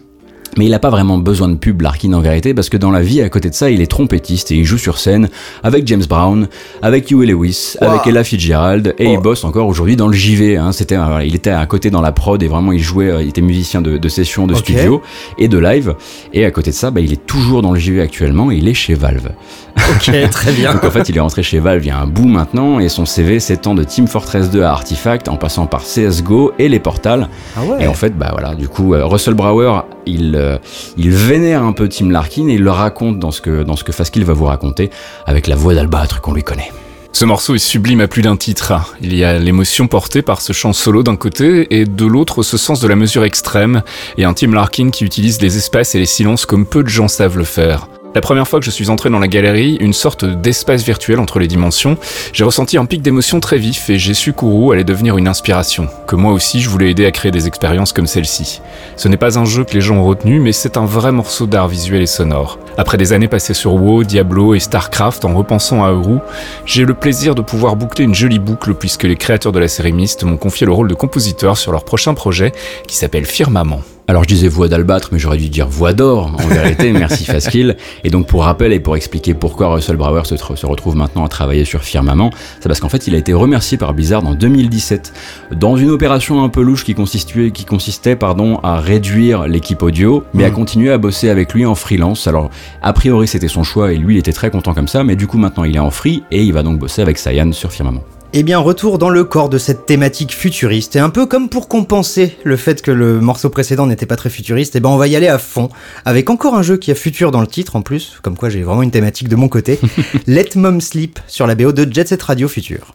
[0.57, 3.03] Mais il n'a pas vraiment besoin de pub, Larkin, en vérité, parce que dans la
[3.03, 5.29] vie, à côté de ça, il est trompettiste et il joue sur scène
[5.63, 6.49] avec James Brown,
[6.81, 7.89] avec Huey Lewis, Wow.
[7.91, 9.13] avec Ella Fitzgerald, et Oh.
[9.15, 10.57] il bosse encore aujourd'hui dans le JV.
[10.57, 10.73] Hein.
[10.73, 13.29] C'était, voilà, il était à côté dans la prod et vraiment il jouait, euh, il
[13.29, 15.03] était musicien de, de session, de studio
[15.39, 15.95] et de live.
[16.33, 18.67] Et à côté de ça, bah, il est toujours dans le JV actuellement et il
[18.69, 19.29] est chez Valve.
[19.77, 20.73] Ok, très bien.
[20.73, 22.89] Donc en fait, il est rentré chez Valve il y a un bout maintenant et
[22.89, 26.81] son CV s'étend de Team Fortress 2 à Artifact en passant par CSGO et les
[26.81, 27.29] Portals.
[27.57, 27.85] Ah ouais.
[27.85, 30.59] Et en fait, bah voilà, du coup, euh, Russell Brower, il, euh,
[30.97, 33.85] il vénère un peu Tim Larkin et il le raconte dans ce que, dans ce
[33.85, 34.91] que Faskill va vous raconter
[35.27, 36.73] avec la voix d'Albâtre qu'on lui connaît.
[37.13, 38.75] Ce morceau est sublime à plus d'un titre.
[39.01, 42.59] Il y a l'émotion portée par ce chant solo d'un côté et de l'autre ce
[42.59, 43.83] sens de la mesure extrême
[44.19, 47.09] et un Tim Larkin qui utilise les espaces et les silences comme peu de gens
[47.09, 47.89] savent le faire.
[48.17, 51.39] La première fois que je suis entré dans la galerie, une sorte d'espace virtuel entre
[51.39, 51.99] les dimensions,
[52.33, 55.87] j'ai ressenti un pic d'émotion très vif et j'ai su qu'Uru allait devenir une inspiration,
[56.07, 58.63] que moi aussi je voulais aider à créer des expériences comme celle-ci.
[58.97, 61.47] Ce n'est pas un jeu que les gens ont retenu, mais c'est un vrai morceau
[61.47, 62.59] d'art visuel et sonore.
[62.79, 66.17] Après des années passées sur WoW, Diablo et StarCraft en repensant à Uru,
[66.65, 69.93] j'ai le plaisir de pouvoir boucler une jolie boucle puisque les créateurs de la série
[69.93, 72.53] Myst m'ont confié le rôle de compositeur sur leur prochain projet
[72.89, 73.83] qui s'appelle Firmament.
[74.09, 77.77] Alors je disais voix d'Albâtre, mais j'aurais dû dire voix d'or, en vérité, merci Faskill.
[78.05, 81.25] Et donc pour rappel et pour expliquer pourquoi Russell Brower se, tr- se retrouve maintenant
[81.25, 82.31] à travailler sur Firmament,
[82.61, 85.13] c'est parce qu'en fait il a été remercié par Blizzard en 2017
[85.57, 90.23] dans une opération un peu louche qui consistait, qui consistait pardon, à réduire l'équipe audio,
[90.35, 90.55] mais à Mhm.
[90.55, 92.29] continuer à bosser avec lui en freelance.
[92.29, 92.51] Alors
[92.83, 95.27] a priori c'était son choix et lui il était très content comme ça, mais du
[95.27, 98.05] coup maintenant il est en free et il va donc bosser avec Cyan sur Firmament.
[98.39, 100.95] Eh bien, retour dans le corps de cette thématique futuriste.
[100.95, 104.29] Et un peu comme pour compenser le fait que le morceau précédent n'était pas très
[104.29, 105.71] futuriste, eh ben on va y aller à fond.
[106.05, 108.63] Avec encore un jeu qui a futur dans le titre en plus, comme quoi j'ai
[108.63, 109.81] vraiment une thématique de mon côté.
[110.27, 112.93] Let Mom Sleep sur la BO de Jet Set Radio Future.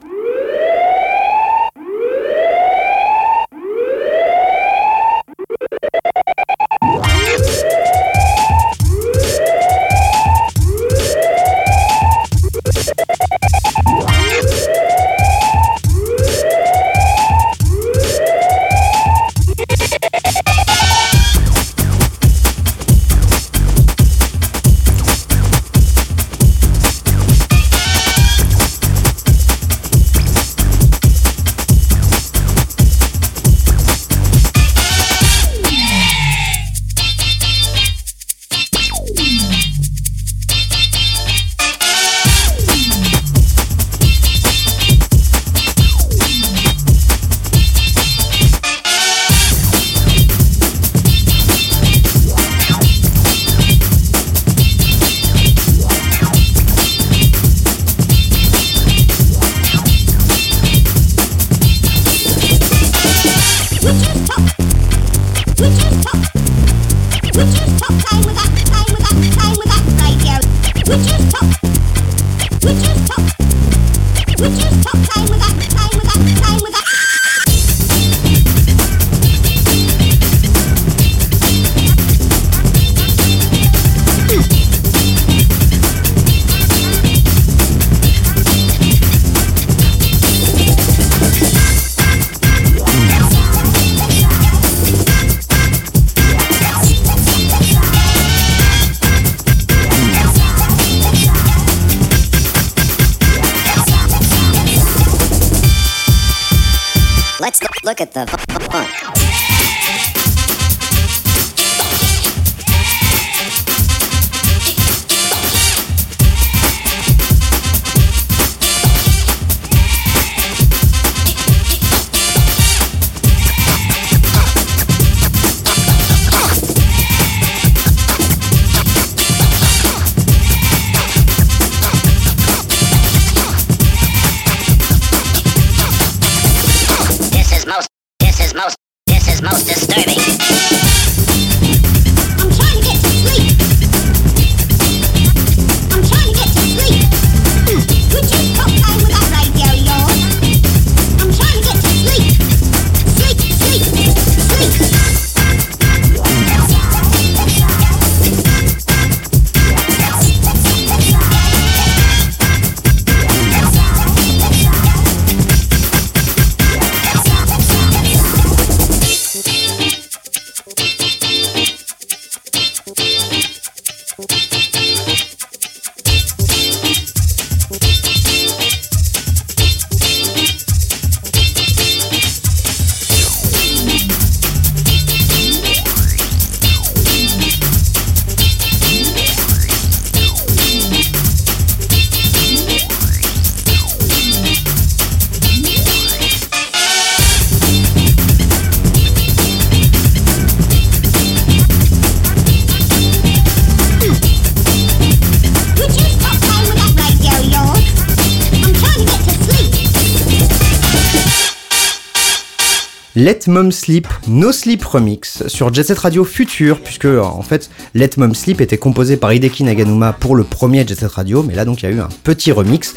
[213.14, 218.12] Let Mom Sleep, No Sleep Remix sur Jet Set Radio Future, puisque en fait Let
[218.16, 221.66] Mom Sleep était composé par Hideki Naganuma pour le premier Jet Set Radio, mais là
[221.66, 222.96] donc il y a eu un petit remix.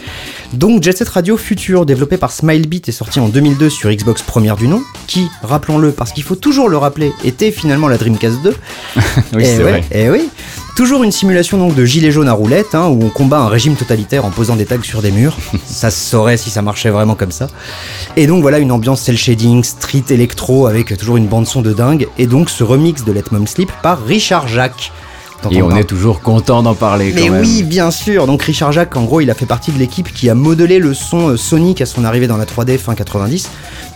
[0.52, 4.54] Donc Jet Set Radio Future, développé par Smilebeat, est sorti en 2002 sur Xbox première
[4.56, 8.54] du nom, qui, rappelons-le, parce qu'il faut toujours le rappeler, était finalement la Dreamcast 2.
[9.34, 9.84] Oui, Eh c'est ouais, vrai.
[9.90, 10.28] eh oui.
[10.76, 13.76] Toujours une simulation donc de gilet jaune à roulette, hein, où on combat un régime
[13.76, 15.36] totalitaire en posant des tags sur des murs.
[15.66, 17.46] ça se saurait si ça marchait vraiment comme ça.
[18.16, 21.72] Et donc voilà une ambiance cel shading, street électro avec toujours une bande son de
[21.72, 22.08] dingue.
[22.18, 24.90] Et donc ce remix de Let Mom Sleep par Richard Jacques.
[25.50, 27.40] Et on est toujours content d'en parler quand Mais même.
[27.42, 28.26] oui, bien sûr.
[28.26, 30.94] Donc Richard Jacques, en gros, il a fait partie de l'équipe qui a modelé le
[30.94, 33.50] son euh, Sonic à son arrivée dans la 3D fin 90,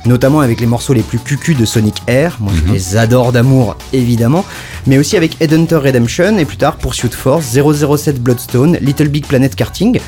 [0.07, 2.37] notamment avec les morceaux les plus cucus de Sonic Air.
[2.41, 4.45] Moi, je les adore d'amour, évidemment,
[4.87, 9.55] mais aussi avec Headhunter Redemption et plus tard Pursuit Force, 007 Bloodstone, Little Big Planet
[9.55, 9.99] Karting.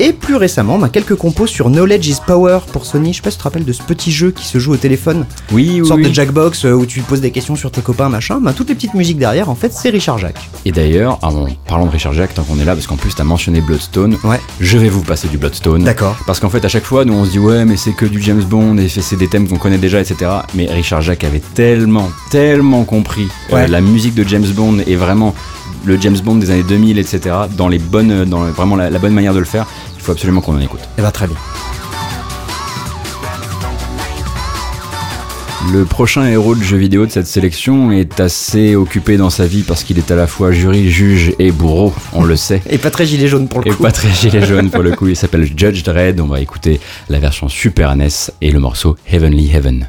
[0.00, 3.12] Et plus récemment, bah, quelques compos sur Knowledge is Power pour Sony.
[3.12, 4.76] Je sais pas si tu te rappelles de ce petit jeu qui se joue au
[4.76, 6.08] téléphone, Oui, une oui, sorte oui.
[6.08, 8.38] de Jackbox euh, où tu poses des questions sur tes copains, machin.
[8.40, 10.48] Bah, toutes les petites musiques derrière, en fait, c'est Richard Jacques.
[10.64, 13.24] Et d'ailleurs, bon, parlons de Richard Jacques tant qu'on est là, parce qu'en plus t'as
[13.24, 14.16] mentionné Bloodstone.
[14.22, 14.40] Ouais.
[14.60, 15.82] Je vais vous passer du Bloodstone.
[15.82, 16.16] D'accord.
[16.26, 18.22] Parce qu'en fait, à chaque fois, nous on se dit ouais, mais c'est que du
[18.22, 20.30] James Bond et c'est des thèmes qu'on connaît déjà, etc.
[20.54, 25.34] Mais Richard Jacques avait tellement, tellement compris euh, la musique de James Bond et vraiment
[25.84, 27.34] le James Bond des années 2000, etc.
[27.56, 29.66] Dans les bonnes, dans vraiment la, la bonne manière de le faire.
[30.08, 30.80] Faut absolument qu'on en écoute.
[30.96, 31.36] Et bah, très bien.
[35.70, 39.64] Le prochain héros de jeu vidéo de cette sélection est assez occupé dans sa vie
[39.64, 42.62] parce qu'il est à la fois jury, juge et bourreau, on le sait.
[42.70, 43.82] Et pas très gilet jaune pour le Et coup.
[43.82, 46.80] pas très gilet jaune pour le coup, il s'appelle Judge Dredd, on va écouter
[47.10, 48.08] la version Super NES
[48.40, 49.88] et le morceau Heavenly Heaven.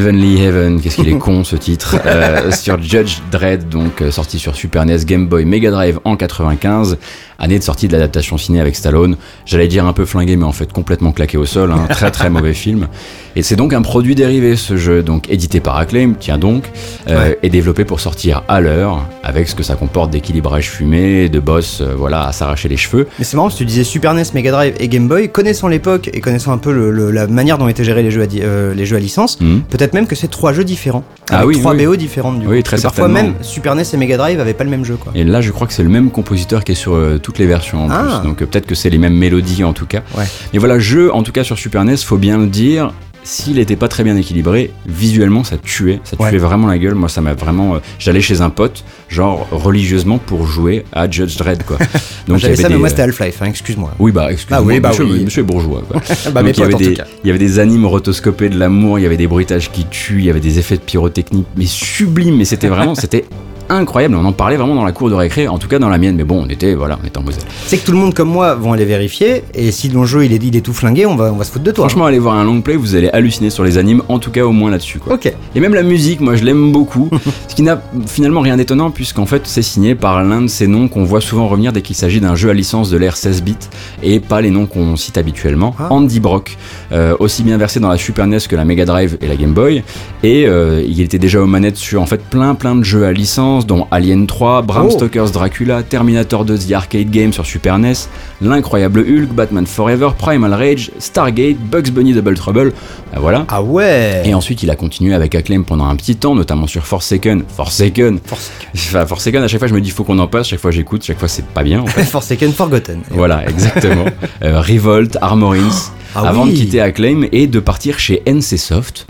[0.00, 4.38] Heavenly Heaven, qu'est-ce qu'il est con ce titre, euh, sur Judge Dredd, donc euh, sorti
[4.38, 6.96] sur Super NES, Game Boy, Mega Drive en 95,
[7.38, 9.18] année de sortie de l'adaptation ciné avec Stallone.
[9.44, 12.30] J'allais dire un peu flingué, mais en fait complètement claqué au sol, un très très
[12.30, 12.88] mauvais film.
[13.36, 16.64] Et c'est donc un produit dérivé ce jeu, donc édité par Acclaim, tiens donc,
[17.08, 17.38] euh, Ouais.
[17.42, 21.80] et développé pour sortir à l'heure, avec ce que ça comporte d'équilibrage fumé, de boss,
[21.80, 23.06] euh, voilà, à s'arracher les cheveux.
[23.18, 25.68] Mais c'est marrant parce que tu disais Super NES, Mega Drive et Game Boy, connaissant
[25.68, 28.26] l'époque et connaissant un peu le- le- la manière dont étaient gérés les jeux à,
[28.42, 29.62] euh, les jeux à licence, Mhm.
[29.70, 31.04] peut-être même que c'est trois jeux différents.
[31.30, 31.84] Ah oui, trois oui.
[31.86, 32.62] BO différentes du Oui, coup.
[32.64, 35.12] très Parfois même Super NES et Mega Drive avaient pas le même jeu quoi.
[35.14, 37.46] Et là, je crois que c'est le même compositeur qui est sur euh, toutes les
[37.46, 38.20] versions en Ah.
[38.22, 38.28] plus.
[38.28, 40.00] Donc peut-être que c'est les mêmes mélodies en tout cas.
[40.18, 40.24] Ouais.
[40.52, 42.92] Mais voilà, jeu en tout cas sur Super NES, faut bien le dire.
[43.22, 46.36] S'il était pas très bien équilibré, visuellement ça tuait, ça tuait Ouais.
[46.38, 46.94] vraiment la gueule.
[46.94, 47.74] Moi ça m'a vraiment.
[47.74, 51.76] euh, J'allais chez un pote, genre religieusement pour jouer à Judge Dredd quoi.
[52.28, 53.92] Donc J'avais ça, mais moi c'était Half-Life, hein, excuse-moi.
[53.98, 55.24] oui, bah, excuse-moi, Ah oui, bah monsieur, oui.
[55.24, 55.82] monsieur bourgeois.
[55.88, 56.00] Quoi.
[56.32, 59.02] Bah, Donc, il y avait des, il y avait des animes rotoscopés de l'amour, il
[59.02, 62.36] y avait des bruitages qui tuent, il y avait des effets de pyrotechnie, mais sublimes,
[62.36, 63.24] mais c'était vraiment, c'était
[63.70, 64.16] incroyable.
[64.16, 66.16] On en parlait vraiment dans la cour de récré, en tout cas dans la mienne,
[66.16, 67.42] mais bon, on était, voilà, on était en Moselle.
[67.66, 70.32] C'est que tout le monde comme moi vont aller vérifier et si ton jeu il
[70.32, 71.88] est, il est tout flingué, on va, on va se foutre de toi.
[71.88, 74.44] Franchement, allez voir un long play, vous allez halluciner sur les animes, en tout cas
[74.44, 74.98] au moins là-dessus.
[74.98, 75.14] Quoi.
[75.14, 75.32] Ok.
[75.54, 77.08] Et même la musique, moi je l'aime beaucoup,
[77.48, 80.88] ce qui n'a finalement rien d'étonnant puisqu'en fait c'est signé par l'un de ces noms
[80.88, 83.56] qu'on voit souvent revenir dès qu'il s'agit d'un jeu à licence de l'ère 16 bits
[84.02, 85.74] et pas les noms qu'on cite habituellement.
[85.78, 85.88] Ah.
[85.90, 86.56] Andy Brock,
[86.92, 89.52] euh, aussi bien versé dans la Super NES que la Mega Drive et la Game
[89.52, 89.82] Boy,
[90.22, 93.12] et euh, il était déjà aux manettes sur en fait plein plein de jeux à
[93.12, 94.90] licence dont Alien 3, Bram Oh.
[94.90, 97.92] Stoker's Dracula, Terminator 2 The Arcade Game sur Super NES,
[98.40, 102.72] l'incroyable Hulk, Batman Forever, Primal Rage, Stargate, Bugs Bunny Double Trouble,
[103.12, 103.44] Ben voilà.
[103.48, 104.22] Ah ouais.
[104.24, 107.44] Et ensuite, il a continué avec Acclaim pendant un petit temps, notamment sur Forsaken.
[107.56, 108.18] Forsaken
[108.74, 110.48] Enfin, Forsaken, à chaque fois, je me dis, faut qu'on en passe.
[110.48, 111.02] Chaque fois, j'écoute.
[111.04, 111.80] Chaque fois, c'est pas bien.
[111.80, 112.04] en fait.
[112.10, 113.00] Forsaken Forgotten.
[113.10, 114.04] voilà, exactement.
[114.42, 116.52] Euh, Revolt, Armorins, Ah avant oui.
[116.52, 119.06] de quitter Acclaim et de partir chez NCSoft.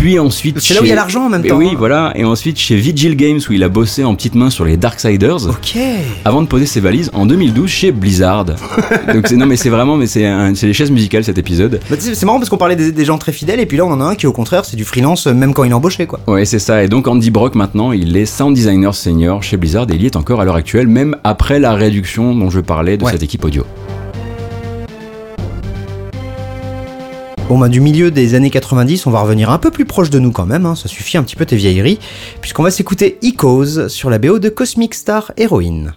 [0.00, 0.58] Puis ensuite.
[0.60, 1.56] C'est là où il y a l'argent en même Et temps.
[1.58, 1.76] oui, hein.
[1.76, 2.12] voilà.
[2.16, 5.46] Et ensuite chez Vigil Games où il a bossé en petite main sur les Darksiders.
[5.48, 5.76] Ok.
[6.24, 8.44] Avant de poser ses valises en 2012 chez Blizzard.
[9.12, 10.22] Donc c'est non mais c'est vraiment mais c'est
[10.62, 11.80] les chaises musicales cet épisode.
[11.90, 13.92] Bah, c'est marrant parce qu'on parlait des, des gens très fidèles et puis là on
[13.92, 16.06] en a un qui au contraire c'est du freelance euh, même quand il est embauché
[16.06, 16.20] quoi.
[16.26, 16.82] Ouais, c'est ça.
[16.82, 20.06] Et donc Andy Brock maintenant, il est sound designer senior chez Blizzard et il y
[20.06, 23.12] est encore à l'heure actuelle, même après la réduction dont je parlais de Ouais.
[23.12, 23.64] cette équipe audio.
[27.50, 30.20] Bon bah du milieu des années 90 on va revenir un peu plus proche de
[30.20, 31.98] nous quand même, hein, ça suffit un petit peu tes vieilleries,
[32.40, 35.94] puisqu'on va s'écouter Echoes sur la BO de Cosmic Star Heroine.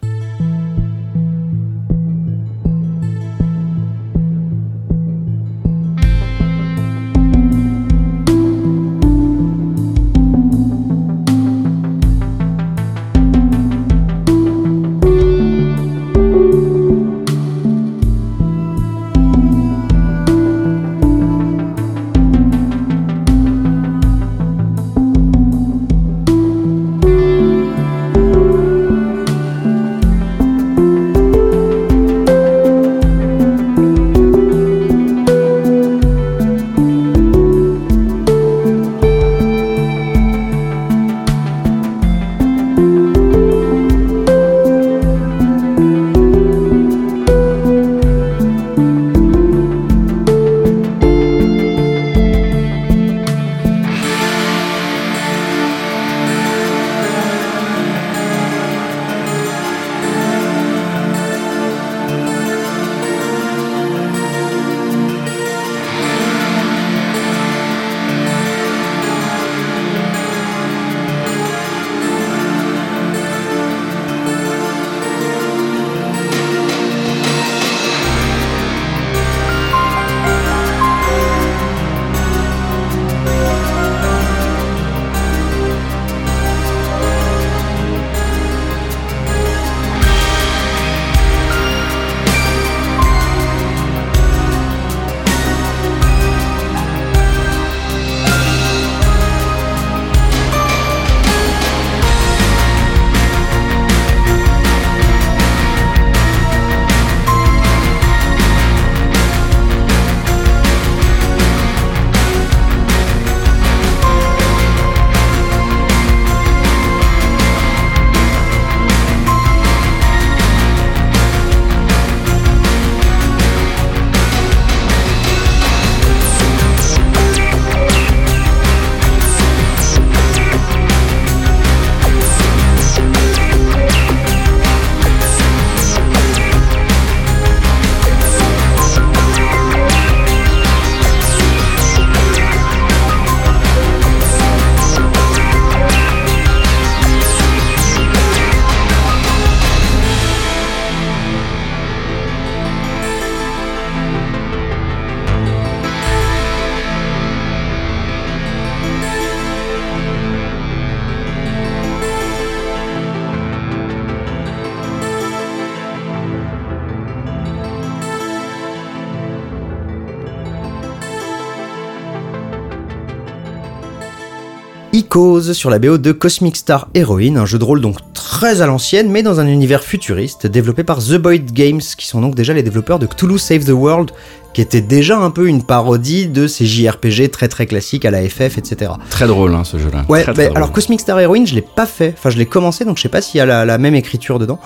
[175.14, 178.66] Echoes sur la BO de Cosmic Star Heroine, un jeu de rôle donc très à
[178.66, 182.52] l'ancienne, mais dans un univers futuriste, développé par The Boyd Games, qui sont donc déjà
[182.54, 184.10] les développeurs de Cthulhu Save the World,
[184.56, 188.28] qui était déjà un peu une parodie de ces JRPG très très classiques à la
[188.28, 188.94] FF, etc.
[189.12, 190.04] Très drôle hein, ce jeu-là.
[190.10, 190.58] Ouais, Très, très drôle.
[190.58, 192.16] alors Cosmic Star Heroine, je l'ai pas fait.
[192.18, 194.40] Enfin, je l'ai commencé, donc je sais pas s'il y a la, la même écriture
[194.40, 194.60] dedans.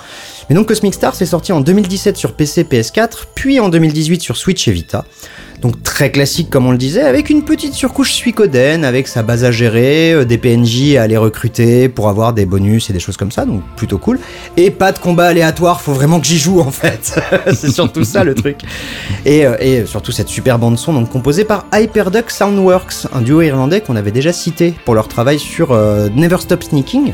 [0.50, 4.38] Mais donc Cosmic Star, c'est sorti en 2017 sur PC, PS4, puis en 2018 sur
[4.38, 5.04] Switch et Vita.
[5.62, 9.44] Donc très classique comme on le disait, avec une petite surcouche Suikoden, avec sa base
[9.44, 13.18] à gérer, euh, des PNJ à aller recruter pour avoir des bonus et des choses
[13.18, 14.20] comme ça, donc plutôt cool.
[14.56, 17.20] Et pas de combat aléatoire, faut vraiment que j'y joue en fait.
[17.54, 18.58] c'est surtout ça le truc.
[19.26, 23.42] Et, euh, et surtout cette super bande son donc composée par Hyperduck Soundworks, un duo
[23.42, 27.14] irlandais qu'on avait déjà cité pour leur travail sur euh, Never Stop Sneaking,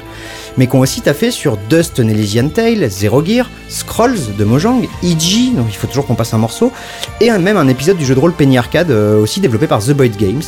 [0.57, 5.55] mais qu'on aussi taffé sur Dust An Elysian Tale, Zero Gear, Scrolls de Mojang, EG,
[5.55, 6.71] donc il faut toujours qu'on passe un morceau,
[7.21, 9.91] et même un épisode du jeu de rôle Penny Arcade, euh, aussi développé par The
[9.91, 10.43] Boyd Games.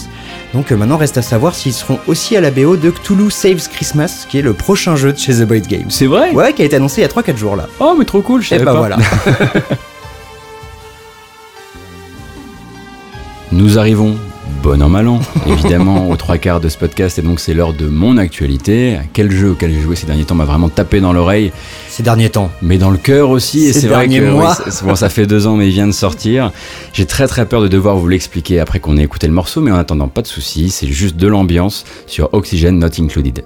[0.53, 3.67] Donc euh, maintenant reste à savoir s'ils seront aussi à la BO de Cthulhu Saves
[3.69, 5.89] Christmas, qui est le prochain jeu de chez The Boyd Games.
[5.89, 6.31] C'est vrai?
[6.31, 7.67] Ouais, qui a été annoncé il y a 3-4 jours là.
[7.79, 8.77] Oh, mais trop cool, je Et savais bah pas.
[8.79, 8.97] voilà.
[13.51, 14.15] Nous arrivons,
[14.65, 17.73] bon an mal an, évidemment, aux trois quarts de ce podcast, et donc c'est l'heure
[17.73, 18.97] de mon actualité.
[19.13, 21.51] Quel jeu auquel j'ai joué ces derniers temps m'a vraiment tapé dans l'oreille,
[21.87, 22.49] Ces derniers temps.
[22.63, 23.65] mais dans le cœur aussi.
[23.65, 24.57] Et Ces c'est vrai que derniers mois.
[24.65, 26.51] oui, c'est- bon, ça fait deux ans, mais il vient de sortir.
[26.93, 29.69] J'ai très très peur de devoir vous l'expliquer après qu'on ait écouté le morceau, mais
[29.71, 33.43] en attendant, pas de soucis, c'est juste de l'ambiance sur Oxygen Not Included.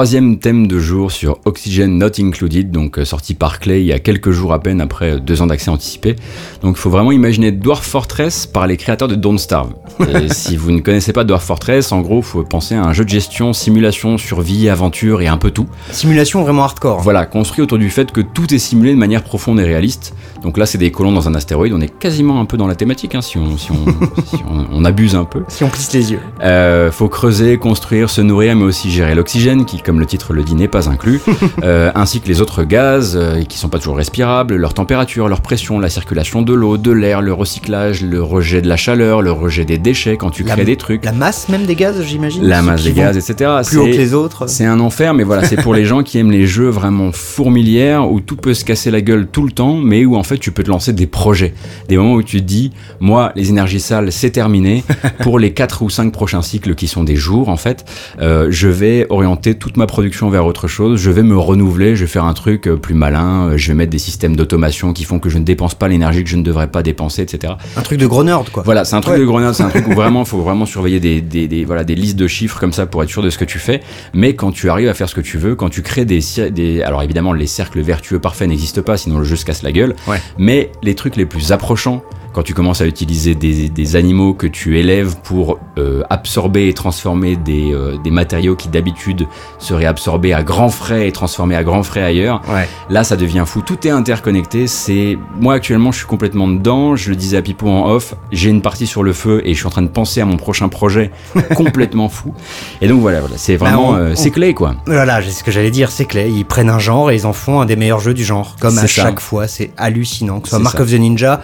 [0.00, 3.92] Troisième thème de jour sur Oxygen Not Included, donc euh, sorti par Clay il y
[3.92, 6.16] a quelques jours à peine après euh, deux ans d'accès anticipé.
[6.62, 9.74] Donc il faut vraiment imaginer Dwarf Fortress par les créateurs de Don't Starve.
[10.00, 13.04] Et si vous ne connaissez pas Dwarf Fortress, en gros, faut penser à un jeu
[13.04, 15.66] de gestion, simulation, survie, aventure et un peu tout.
[15.90, 17.00] Simulation vraiment hardcore.
[17.00, 20.14] Voilà, construit autour du fait que tout est simulé de manière profonde et réaliste.
[20.42, 21.72] Donc là, c'est des colons dans un astéroïde.
[21.74, 23.76] On est quasiment un peu dans la thématique, hein, si, on, si, on,
[24.24, 25.42] si on- on abuse un peu.
[25.48, 26.20] Si on plisse les yeux.
[26.42, 30.42] Euh, faut creuser, construire, se nourrir, mais aussi gérer l'oxygène, qui, comme le titre le
[30.42, 31.20] dit, n'est pas inclus,
[31.62, 35.40] euh, ainsi que les autres gaz, euh, qui sont pas toujours respirables, leur température, leur
[35.42, 39.32] pression, la circulation de l'eau, de l'air, le recyclage, le rejet de la chaleur, le
[39.32, 42.44] rejet des déchets quand tu La- crées des trucs, La masse même des gaz, j'imagine.
[42.44, 43.50] la masse des gaz, etc.
[43.66, 44.46] Plus haut que les autres.
[44.48, 48.10] c'est un enfer, mais voilà, c'est pour les gens qui aiment les jeux vraiment fourmilières
[48.10, 50.50] où tout peut se casser la gueule tout le temps, mais où en fait tu
[50.52, 51.52] peux te lancer des projets.
[51.88, 54.82] Des moments où tu te dis, moi, les énergies sales, c'est terminé.
[55.22, 57.84] Pour les 4 ou 5 prochains cycles qui sont des jours, en fait,
[58.20, 60.98] euh, je vais orienter toute ma production vers autre chose.
[61.00, 63.48] Je vais me renouveler, je vais faire un truc euh, plus malin.
[63.50, 66.24] euh, Je vais mettre des systèmes d'automation qui font que je ne dépense pas l'énergie
[66.24, 67.54] que je ne devrais pas dépenser, etc.
[67.76, 68.62] Un truc de gros nerd, quoi.
[68.64, 69.20] Voilà, c'est un truc Ouais.
[69.20, 71.94] de grenade, c'est un truc où vraiment faut vraiment surveiller des, des, des- voilà, des
[71.94, 73.80] listes de chiffres comme ça pour être sûr de ce que tu fais.
[74.14, 76.20] Mais quand tu arrives à faire ce que tu veux, quand tu crées des,
[76.52, 79.72] des alors évidemment les cercles vertueux parfaits n'existent pas, sinon le jeu se casse la
[79.72, 79.94] gueule.
[80.06, 80.19] Ouais.
[80.38, 82.02] Mais les trucs les plus approchants,
[82.32, 86.74] quand tu commences à utiliser des, des animaux que tu élèves pour euh, absorber et
[86.74, 89.26] transformer des, euh, des matériaux qui d'habitude
[89.58, 92.68] seraient absorbés à grands frais et transformés à grands frais ailleurs, Ouais.
[92.88, 93.62] Là, ça devient fou.
[93.62, 94.66] Tout est interconnecté.
[94.66, 96.96] C'est moi actuellement, je suis complètement dedans.
[96.96, 98.14] Je le disais à Pipo en off.
[98.32, 100.36] J'ai une partie sur le feu et je suis en train de penser à mon
[100.36, 101.10] prochain projet
[101.54, 102.34] complètement fou.
[102.80, 103.36] Et donc voilà, voilà.
[103.38, 104.74] c'est vraiment, Bah, on- euh, c'est on- clé quoi.
[104.86, 106.26] Voilà, c'est ce que j'allais dire, c'est clair.
[106.26, 108.56] Ils prennent un genre et ils en font un des meilleurs jeux du genre.
[108.60, 108.86] Comme à ça.
[108.86, 110.40] chaque fois, c'est hallucinant.
[110.40, 110.82] Que ce soit Mark ça.
[110.82, 111.40] of the Ninja,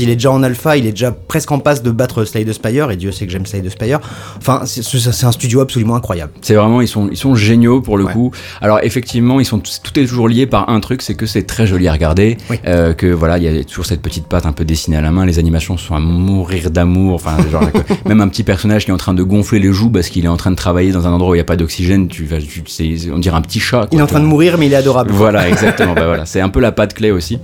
[0.00, 2.90] Il est déjà en alpha, il est déjà presque en passe de battre Slade Spire,
[2.90, 4.00] et Dieu sait que j'aime Slade Spire.
[4.38, 6.32] Enfin, c'est un studio absolument incroyable.
[6.42, 8.12] C'est vraiment, ils sont, ils sont géniaux pour le Ouais.
[8.12, 8.30] coup.
[8.60, 11.66] Alors effectivement, ils sont tout est toujours lié par un truc, c'est que c'est très
[11.66, 12.36] joli à regarder.
[12.50, 12.58] Oui.
[12.66, 15.10] Euh, que voilà, il y a toujours cette petite patte un peu dessinée à la
[15.10, 15.24] main.
[15.26, 17.14] Les animations sont à mourir d'amour.
[17.14, 17.64] Enfin, genre
[18.06, 20.28] même un petit personnage qui est en train de gonfler les joues parce qu'il est
[20.28, 22.08] en train de travailler dans un endroit où il n'y a pas d'oxygène.
[22.08, 22.62] Tu vas, tu-
[23.12, 23.88] on dirait un petit chat.
[23.92, 25.10] Il est en train de mourir, mais il est adorable.
[25.12, 25.94] Voilà, exactement.
[25.94, 27.38] bah voilà, c'est un peu la patte clé aussi.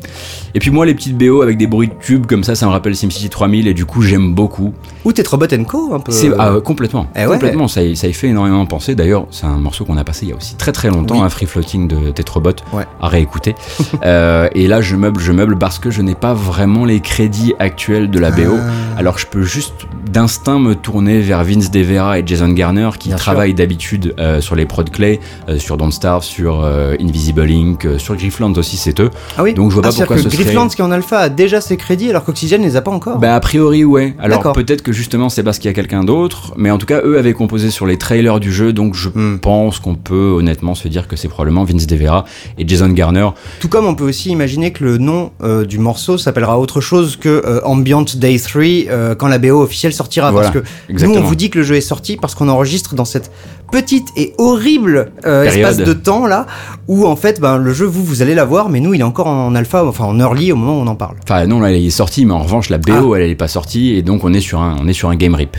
[0.55, 2.71] Et puis moi, les petites BO avec des bruits de tubes comme ça, ça me
[2.71, 4.73] rappelle SimCity 3000 et du coup, j'aime beaucoup.
[5.05, 6.13] Ou Tetrobot Co, un peu.
[6.13, 7.33] C'est ah, complètement, Eh ouais.
[7.33, 7.69] complètement.
[7.69, 8.95] Ça, y- ça y fait énormément penser.
[8.95, 11.25] D'ailleurs, c'est un morceau qu'on a passé il y a aussi très très longtemps, Oui.
[11.25, 12.85] un free floating de Tetrobot Ouais.
[13.01, 13.55] à réécouter.
[14.05, 17.53] Euh, et là, je meuble, je meuble parce que je n'ai pas vraiment les crédits
[17.59, 18.57] actuels de la BO.
[18.57, 18.99] Ah.
[18.99, 19.75] Alors, je peux juste
[20.11, 24.55] d'instinct me tourner vers Vince DeVera et Jason Garner qui Bien travaillent d'habitude euh, sur
[24.57, 28.99] les prod Clay, euh, sur Don't Starve, sur euh, Invisible Inc, sur Grifflands aussi, c'est
[29.01, 29.11] eux.
[29.37, 30.91] Ah oui Donc, je vois Ah, pas pourquoi c'est-à-dire ce que serait- Grifflands qui en
[30.91, 33.19] alpha a déjà ses crédits alors qu'Oxygen les a pas encore.
[33.19, 34.15] Bah a priori ouais.
[34.19, 37.01] Alors peut-être que justement c'est parce qu'il y a quelqu'un d'autre, mais en tout cas
[37.05, 39.39] eux avaient composé sur les trailers du jeu, donc je Hmm.
[39.39, 42.25] pense qu'on peut honnêtement se dire que c'est probablement Vince DeVera
[42.59, 43.29] et Jason Garner.
[43.59, 47.17] Tout comme on peut aussi imaginer que le nom euh, du morceau s'appellera autre chose
[47.17, 50.31] que euh, Ambient Day 3 euh, quand la BO officielle sortira.
[50.31, 51.19] Voilà, parce que exactement.
[51.21, 53.33] nous, on vous dit que le jeu est sorti parce qu'on enregistre dans cette
[53.73, 56.47] petite et horrible espace de temps là
[56.89, 59.29] où en fait ben, le jeu, vous, vous allez l'avoir, mais nous, il est encore
[59.29, 61.17] en alpha, enfin en early au moment où on en parle.
[61.23, 63.01] Enfin non là il est sorti, mais en revanche la Ah.
[63.01, 65.09] BO elle, elle est pas sortie et donc on est sur un on est sur
[65.11, 65.57] un game rip.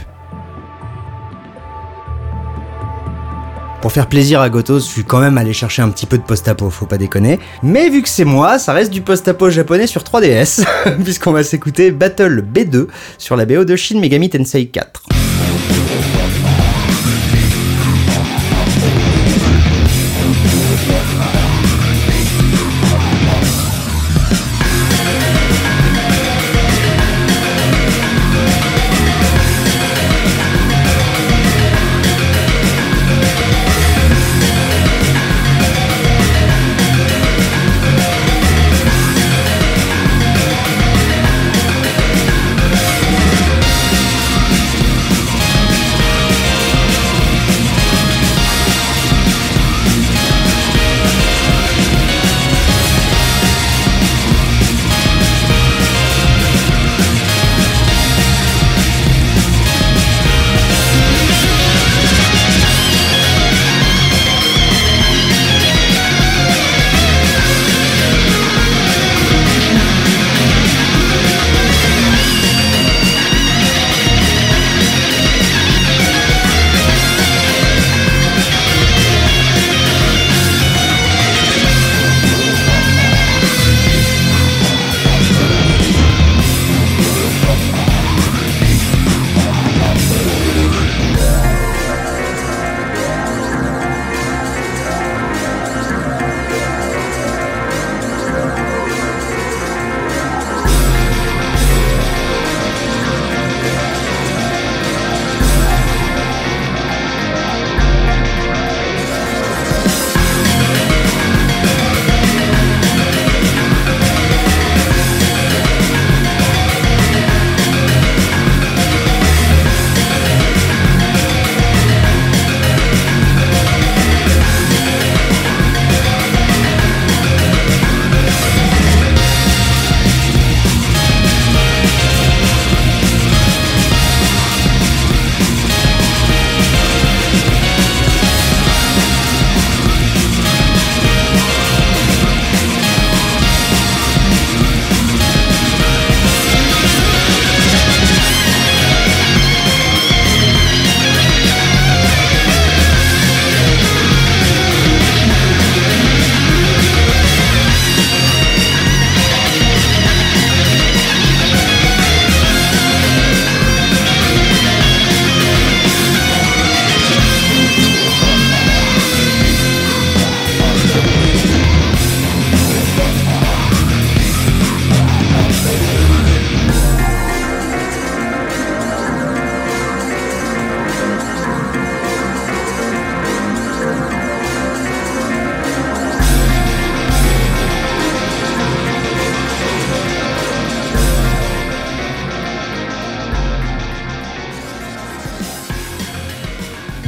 [3.82, 6.22] Pour faire plaisir à Gotos, je suis quand même allé chercher un petit peu de
[6.24, 7.40] post-apo, faut pas déconner.
[7.64, 10.64] Mais vu que c'est moi, ça reste du post-apo japonais sur 3DS,
[11.04, 12.86] puisqu'on va s'écouter Battle B2
[13.18, 15.02] sur la BO de Shin Megami Tensei 4.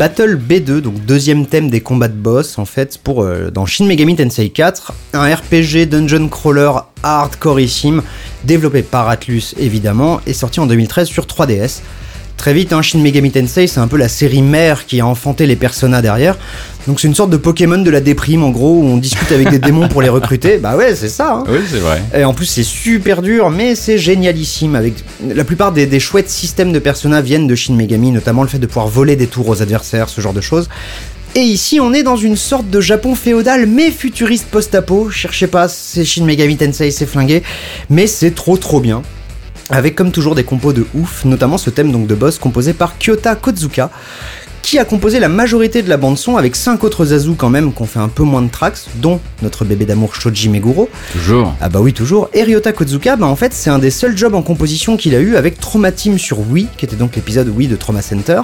[0.03, 3.85] Battle B2, donc deuxième thème des combats de boss en fait pour euh, dans Shin
[3.85, 6.71] Megami Tensei 4, un RPG dungeon crawler
[7.03, 8.03] hardcoreissime
[8.43, 11.79] développé par Atlus évidemment et sorti en 2013 sur 3DS.
[12.35, 15.45] Très vite, hein, Shin Megami Tensei, c'est un peu la série mère qui a enfanté
[15.45, 16.37] les personnages derrière.
[16.87, 19.49] Donc c'est une sorte de Pokémon de la déprime en gros où on discute avec
[19.49, 20.57] des démons pour les recruter.
[20.57, 21.35] Bah ouais, c'est ça.
[21.35, 21.43] hein.
[21.47, 22.01] Oui, c'est vrai.
[22.13, 24.75] Et en plus, c'est super dur, mais c'est génialissime.
[24.75, 24.95] Avec
[25.25, 28.59] la plupart des, des chouettes systèmes de personnages viennent de Shin Megami, notamment le fait
[28.59, 30.67] de pouvoir voler des tours aux adversaires, ce genre de choses.
[31.35, 35.09] Et ici, on est dans une sorte de Japon féodal, mais futuriste post-apo.
[35.09, 37.43] Cherchez pas, c'est Shin Megami Tensei, c'est flingué,
[37.89, 39.01] mais c'est trop trop bien.
[39.69, 42.97] Avec comme toujours des compos de ouf, notamment ce thème donc de boss composé par
[42.99, 43.89] Kyota Kozuka,
[44.63, 47.71] qui a composé la majorité de la bande son avec 5 autres Zazu quand même
[47.73, 50.89] qui ont fait un peu moins de tracks, dont notre bébé d'amour Shoji Meguro.
[51.11, 51.53] Toujours.
[51.61, 52.29] Ah bah oui toujours.
[52.33, 55.19] Et Ryota Kozuka, bah en fait c'est un des seuls jobs en composition qu'il a
[55.19, 58.41] eu avec Trauma Team sur Wii, qui était donc l'épisode Wii de Trauma Center.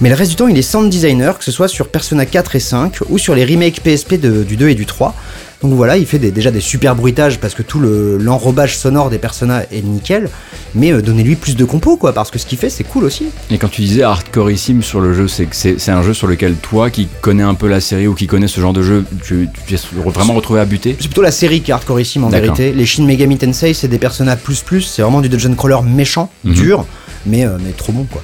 [0.00, 2.56] Mais le reste du temps il est sound designer, que ce soit sur Persona 4
[2.56, 5.14] et 5 ou sur les remakes PSP de- du 2 et du 3.
[5.62, 9.10] Donc voilà, il fait des- déjà des super bruitages parce que tout le- l'enrobage sonore
[9.10, 10.30] des personnages est nickel,
[10.74, 13.26] mais euh, donnez-lui plus de compos quoi, parce que ce qu'il fait c'est cool aussi.
[13.50, 16.28] Et quand tu disais hardcoreissime sur le jeu, c'est que c'est c'est un jeu sur
[16.28, 19.04] lequel toi, qui connais un peu la série ou qui connais ce genre de jeu,
[19.22, 20.96] tu tu t'es vraiment retrouvé à buter?
[20.98, 22.72] C'est plutôt la série qui est hardcoreissime en vérité.
[22.72, 26.30] Les Shin Megami Tensei c'est des personnages plus plus, c'est vraiment du dungeon crawler méchant,
[26.44, 26.54] Mhm.
[26.54, 26.86] dur,
[27.26, 28.22] mais, euh, mais trop bon quoi.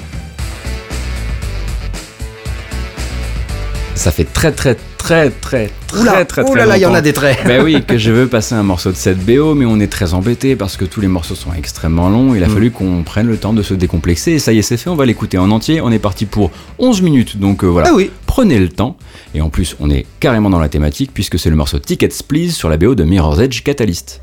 [3.94, 4.76] Ça fait très très
[5.06, 7.38] très très très Oula, très très oh là là, il y en a des traits.
[7.46, 10.14] Ben oui, que je veux passer un morceau de cette BO, mais on est très
[10.14, 12.34] embêté parce que tous les morceaux sont extrêmement longs.
[12.34, 12.50] Il a Mm.
[12.54, 14.90] fallu qu'on prenne le temps de se décomplexer et ça y est, c'est fait.
[14.90, 15.80] On va l'écouter en entier.
[15.80, 17.88] On est parti pour 11 minutes, donc euh, voilà.
[17.90, 18.10] Ah oui.
[18.26, 18.96] Prenez le temps.
[19.34, 22.50] Et en plus, on est carrément dans la thématique puisque c'est le morceau Tickets Please
[22.50, 24.20] sur la BO de Mirror's Edge Catalyst.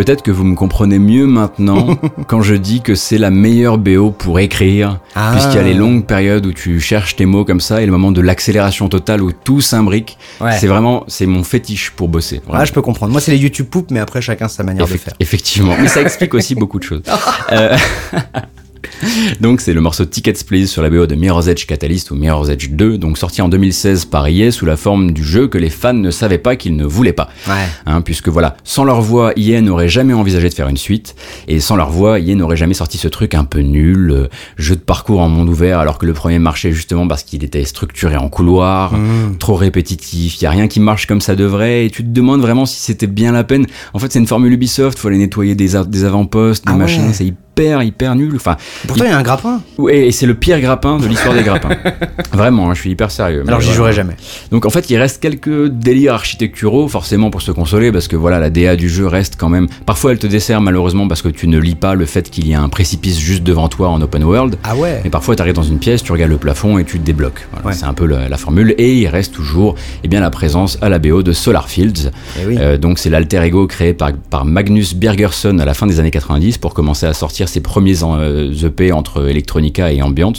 [0.00, 4.12] Peut-être que vous me comprenez mieux maintenant quand je dis que c'est la meilleure BO
[4.12, 5.32] pour écrire, Ah.
[5.34, 7.92] puisqu'il y a les longues périodes où tu cherches tes mots comme ça et le
[7.92, 10.16] moment de l'accélération totale où tout s'imbrique.
[10.40, 10.52] Ouais.
[10.58, 12.40] C'est vraiment, c'est mon fétiche pour bosser.
[12.50, 13.12] Ah, je peux comprendre.
[13.12, 15.12] Moi, c'est les YouTube poop, mais après, chacun sa manière de faire.
[15.20, 17.02] Effectivement, mais ça explique aussi beaucoup de choses.
[17.52, 17.76] Euh,
[19.40, 22.48] donc c'est le morceau Tickets Please sur la BO de Mirror's Edge Catalyst ou Mirror's
[22.48, 25.70] Edge 2, donc sorti en 2016 par EA sous la forme du jeu que les
[25.70, 27.28] fans ne savaient pas qu'ils ne voulaient pas.
[27.48, 27.54] Ouais.
[27.86, 31.14] Hein, puisque voilà, sans leur voix, EA n'aurait jamais envisagé de faire une suite,
[31.48, 34.74] et sans leur voix, EA n'aurait jamais sorti ce truc un peu nul, euh, jeu
[34.76, 38.16] de parcours en monde ouvert, alors que le premier marchait justement parce qu'il était structuré
[38.16, 39.36] en couloir, Mmh.
[39.38, 42.40] trop répétitif, il y a rien qui marche comme ça devrait, et tu te demandes
[42.40, 43.66] vraiment si c'était bien la peine.
[43.94, 46.78] En fait, c'est une formule Ubisoft, faut aller nettoyer des, avant-postes, des Ah ouais.
[46.80, 48.32] machins, c'est hyper, hyper nul.
[48.36, 48.56] Enfin,
[48.86, 49.62] Pourtant, il y a un grappin.
[49.78, 51.76] ouais, et c'est le pire grappin de l'histoire des grappins.
[52.32, 53.44] Vraiment, hein, je suis hyper sérieux.
[53.46, 54.14] Alors, j'y jouerai jamais.
[54.50, 58.38] Donc en fait, il reste quelques délires architecturaux, forcément pour se consoler, parce que voilà,
[58.38, 59.66] la DA du jeu reste quand même.
[59.86, 62.54] Parfois, elle te dessert malheureusement parce que tu ne lis pas le fait qu'il y
[62.54, 64.56] a un précipice juste devant toi en open world.
[64.64, 65.00] Ah ouais.
[65.04, 67.46] Mais parfois, tu arrives dans une pièce, tu regardes le plafond et tu te débloques.
[67.52, 67.72] Voilà, Ouais.
[67.74, 68.74] C'est un peu la, la formule.
[68.78, 72.10] Et il reste toujours eh bien, la présence à la BO de Solar Fields.
[72.40, 72.56] Eh oui.
[72.58, 76.10] Euh, donc c'est l'alter ego créé par, par Magnus Birgerson à la fin des années
[76.10, 80.32] 90 pour commencer à sortir ses premiers en- euh, EP entre Electronica et Ambient.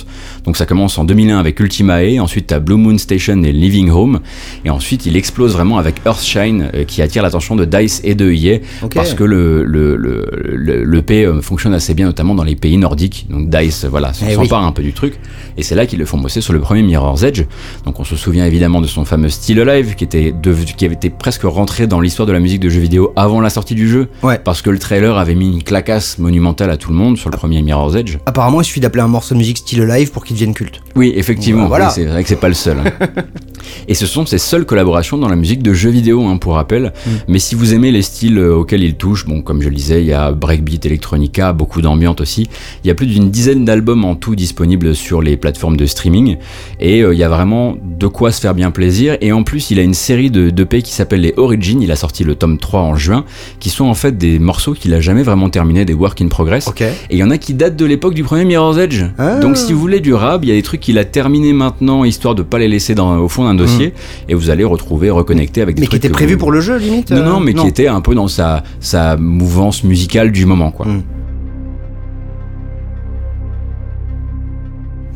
[0.45, 4.19] Donc ça commence en 2001 avec Ultimae, ensuite t'as Blue Moon Station et Living Home,
[4.65, 8.31] et ensuite il explose vraiment avec Earthshine euh, qui attire l'attention de DICE et de
[8.31, 8.59] EA
[8.95, 10.25] parce que le, le, le,
[10.55, 13.27] le, l'EP, euh, fonctionne assez bien notamment dans les pays nordiques.
[13.29, 15.19] Donc DICE, voilà, Eh s'empare un peu du truc.
[15.57, 17.43] Et c'est là qu'ils le font bosser sur le premier Mirror's Edge.
[17.85, 20.95] Donc on se souvient évidemment de son fameux Still Alive qui était devenu- qui avait
[20.95, 23.87] été presque rentré dans l'histoire de la musique de jeux vidéo avant la sortie du
[23.89, 24.07] jeu.
[24.23, 24.39] Ouais.
[24.43, 27.37] Parce que le trailer avait mis une clacasse monumentale à tout le monde sur le
[27.37, 28.17] premier Mirror's Edge.
[28.25, 30.81] Apparemment, il suffit d'appeler un morceau de musique style live pour qu'il devienne culte.
[30.95, 31.67] Oui, effectivement.
[31.67, 31.87] Voilà.
[31.87, 32.77] Oui, c'est vrai que c'est pas le seul.
[32.79, 32.91] hein.
[33.87, 36.93] Et ce sont ses seules collaborations dans la musique de jeux vidéo, hein, pour rappel.
[37.05, 37.09] Mm.
[37.27, 40.01] Mais si vous aimez les styles euh, auxquels il touche, bon, comme je le disais,
[40.01, 42.49] il y a breakbeat, electronica, beaucoup d'ambiance aussi.
[42.83, 46.37] Il y a plus d'une dizaine d'albums en tout disponibles sur les plateformes de streaming.
[46.79, 49.17] Et euh, il y a vraiment de quoi se faire bien plaisir.
[49.21, 51.81] Et en plus, il a une série de d'EP qui s'appelle les Origins.
[51.81, 53.25] Il a sorti le tome 3 en juin,
[53.59, 56.69] qui sont en fait des morceaux qu'il a jamais vraiment terminés, des work in progress.
[56.79, 59.03] Et il y en a qui datent de l'époque du premier Mirror's Edge.
[59.17, 59.39] Ah.
[59.39, 62.03] Donc si vous voulez du rap, il y a des trucs qu'il a terminé maintenant,
[62.03, 63.93] histoire de pas les laisser dans, au fond d'un dossier,
[64.29, 65.83] et vous allez retrouver, reconnecter avec des Mm.
[65.83, 67.87] Mais qui était prévu vous- pour le jeu, limite Non, euh, non, mais qui était
[67.87, 70.85] un peu dans sa, sa mouvance musicale du moment, quoi.
[70.85, 71.03] Mm.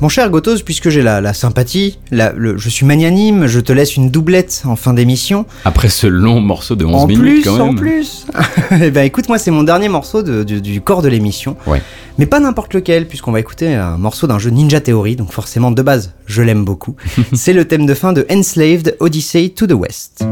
[0.02, 3.72] Mon cher Gotos, puisque j'ai la, la sympathie, la- le- je suis magnanime, je te
[3.72, 5.46] laisse une doublette en fin d'émission.
[5.64, 7.62] Après ce long morceau de 11 En minutes, plus, quand même.
[7.70, 8.28] en plus.
[8.82, 11.56] Eh ben écoute, moi c'est mon dernier morceau de- du, du corps de l'émission.
[11.66, 11.82] Ouais.
[12.18, 15.72] Mais pas n'importe lequel, puisqu'on va écouter un morceau d'un jeu Ninja Theory, donc forcément
[15.72, 16.96] de base, je l'aime beaucoup.
[17.34, 20.26] c'est le thème de fin de Enslaved Odyssey to the West.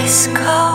[0.00, 0.67] Ice cold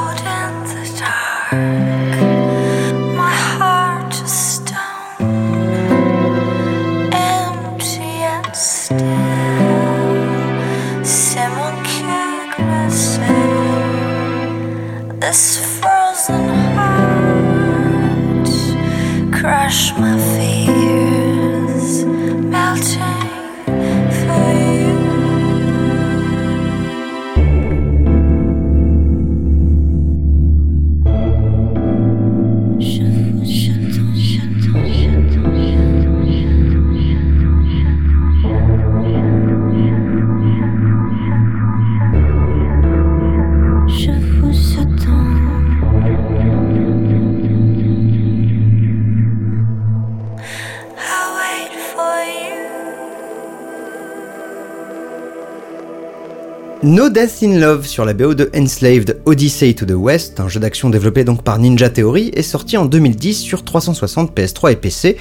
[56.94, 60.60] No Death in Love sur la BO de Enslaved Odyssey to the West, un jeu
[60.60, 65.18] d'action développé donc par Ninja Theory, est sorti en 2010 sur 360, PS3 et PC.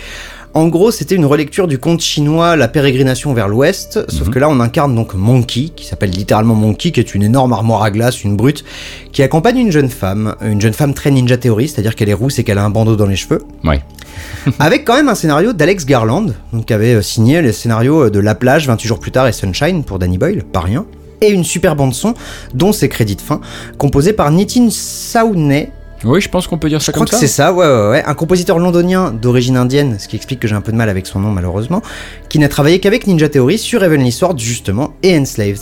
[0.53, 4.51] En gros, c'était une relecture du conte chinois La pérégrination vers l'ouest, sauf que là
[4.51, 8.23] on incarne donc Monkey, qui s'appelle littéralement Monkey, qui est une énorme armoire à glace,
[8.23, 8.65] une brute,
[9.11, 12.39] qui accompagne une jeune femme, une jeune femme très Ninja Theory, c'est-à-dire qu'elle est rousse
[12.39, 13.83] et qu'elle a un bandeau dans les cheveux, Ouais.
[14.59, 18.19] avec quand même un scénario d'Alex Garland, donc qui avait euh, signé les scénarios de
[18.19, 20.85] La plage 28 jours plus tard et Sunshine pour Danny Boyle, pas rien,
[21.23, 22.13] et une super bande son,
[22.53, 23.41] dont ses crédits de fin,
[23.79, 25.71] composée par Nitin Saunay,
[26.05, 27.21] Oui, je pense qu'on peut dire je ça crois comme que ça.
[27.21, 28.03] c'est ça, ouais, ouais, ouais.
[28.05, 31.07] Un compositeur londonien d'origine indienne, ce qui explique que j'ai un peu de mal avec
[31.07, 31.81] son nom malheureusement,
[32.29, 35.61] qui n'a travaillé qu'avec Ninja Theory sur Heavenly Sword justement et Enslaved.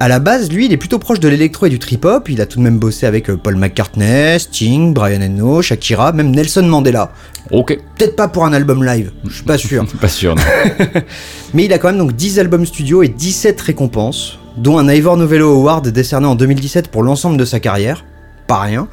[0.00, 2.28] À la base, lui, il est plutôt proche de l'électro et du trip-hop.
[2.28, 6.32] Il a tout de même bossé avec euh, Paul McCartney, Sting, Brian Eno, Shakira, même
[6.34, 7.12] Nelson Mandela.
[7.52, 7.78] Ok.
[7.96, 9.86] Peut-être pas pour un album live, je suis pas sûr.
[10.00, 10.34] Pas sûr.
[10.34, 10.42] non.
[11.54, 15.16] Mais il a quand même donc 10 albums studio et 17 récompenses, dont un Ivor
[15.16, 18.04] Novello Award décerné en 2017 pour l'ensemble de sa carrière.
[18.46, 18.88] Pas rien.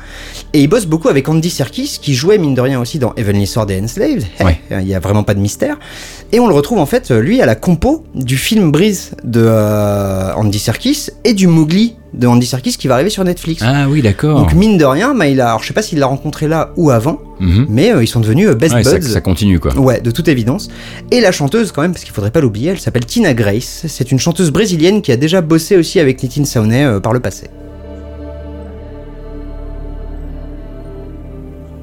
[0.54, 3.46] Et il bosse beaucoup avec Andy Serkis, qui jouait mine de rien aussi dans Heavenly
[3.46, 4.24] Sword et Enslaved.
[4.40, 4.62] Eh, Ouais.
[4.72, 5.78] Il y a vraiment pas de mystère.
[6.32, 10.34] Et on le retrouve en fait, lui, à la compo du film Breeze de euh,
[10.36, 13.64] Andy Serkis et du Mowgli de Andy Serkis qui va arriver sur Netflix.
[13.66, 14.40] Ah oui, d'accord.
[14.40, 16.72] Donc mine de rien, bah, il a, alors, je sais pas s'il l'a rencontré là
[16.76, 17.68] ou avant, Mhm.
[17.70, 19.08] mais euh, ils sont devenus euh, best Ouais, ça, buds.
[19.08, 19.74] ça continue quoi.
[19.78, 20.68] Ouais, de toute évidence.
[21.12, 23.86] Et la chanteuse, quand même, parce qu'il faudrait pas l'oublier, elle s'appelle Tina Grace.
[23.88, 27.20] C'est une chanteuse brésilienne qui a déjà bossé aussi avec Nitin Saunay euh, par le
[27.22, 27.48] passé.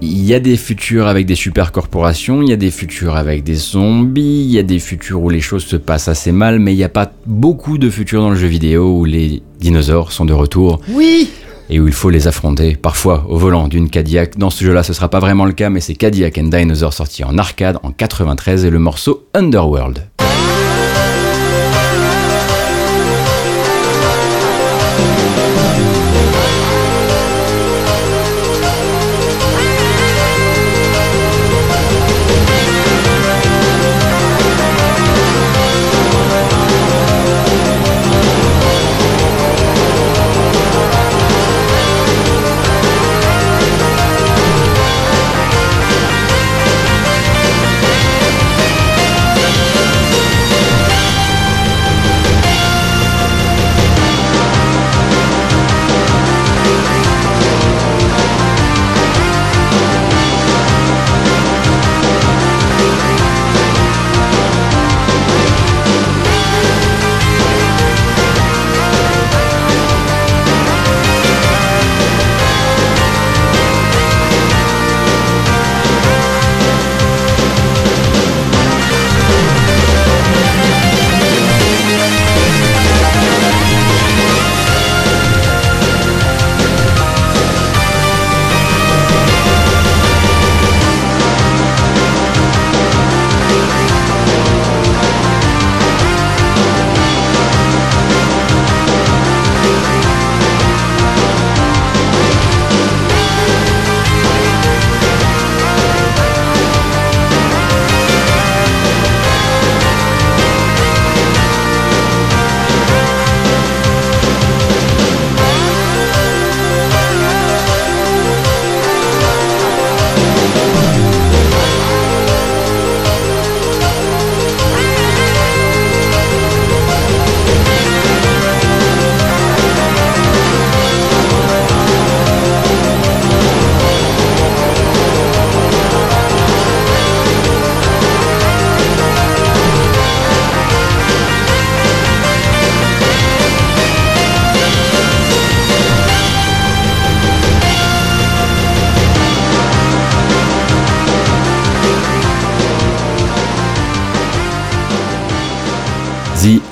[0.01, 3.43] Il y a des futurs avec des super corporations, il y a des futurs avec
[3.43, 6.73] des zombies, il y a des futurs où les choses se passent assez mal, mais
[6.73, 10.25] il n'y a pas beaucoup de futurs dans le jeu vidéo où les dinosaures sont
[10.25, 11.31] de retour Oui
[11.71, 14.39] et où il faut les affronter, parfois au volant d'une Cadillac.
[14.39, 17.25] Dans ce jeu-là, ce sera pas vraiment le cas, mais c'est Cadillac and Dinosaur sorti
[17.25, 20.09] en arcade en 93 et le morceau Underworld.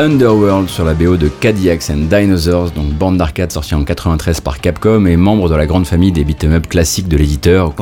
[0.06, 4.60] Underworld sur la BO de Cadillacs and Dinosaurs, donc bande d'arcade sortie en 93 par
[4.60, 7.74] Capcom et membre de la grande famille des beat'em up classiques de l'éditeur,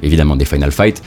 [0.00, 1.02] évidemment des Final Fight.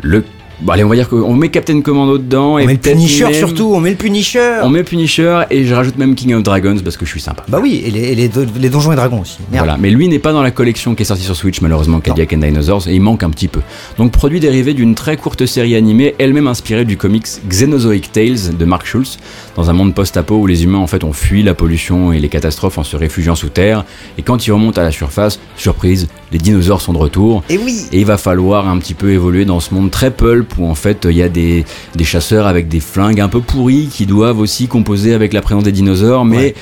[0.00, 0.24] Le,
[0.62, 3.24] bon, allez, on va dire qu'on met Captain Commando dedans On et met le Punisher
[3.24, 6.42] même- surtout, on met le Punisher On met Punisher et je rajoute même King of
[6.42, 7.44] Dragons parce que je suis sympa.
[7.48, 9.38] Bah oui, et les, et les, do- les donjons et dragons aussi.
[9.50, 9.64] Merde.
[9.66, 12.32] Voilà, mais lui n'est pas dans la collection qui est sortie sur Switch malheureusement, Cadillac
[12.32, 13.60] and Dinosaurs, et il manque un petit peu.
[13.98, 18.64] Donc produit dérivé d'une très courte série animée, elle-même inspirée du comics Xenozoic Tales de
[18.64, 19.18] Mark Schultz,
[19.56, 22.28] dans un monde post-apo où les humains en fait ont fui la pollution et les
[22.28, 23.84] catastrophes en se réfugiant sous terre,
[24.18, 27.80] et quand ils remontent à la surface, surprise, les dinosaures sont de retour, Et oui
[27.92, 30.74] et il va falloir un petit peu évoluer dans ce monde très pulp où en
[30.74, 31.64] fait il y a des,
[32.02, 35.72] chasseurs avec des flingues un peu pourris qui doivent aussi composer avec la présence des
[35.72, 36.54] dinosaures, mais.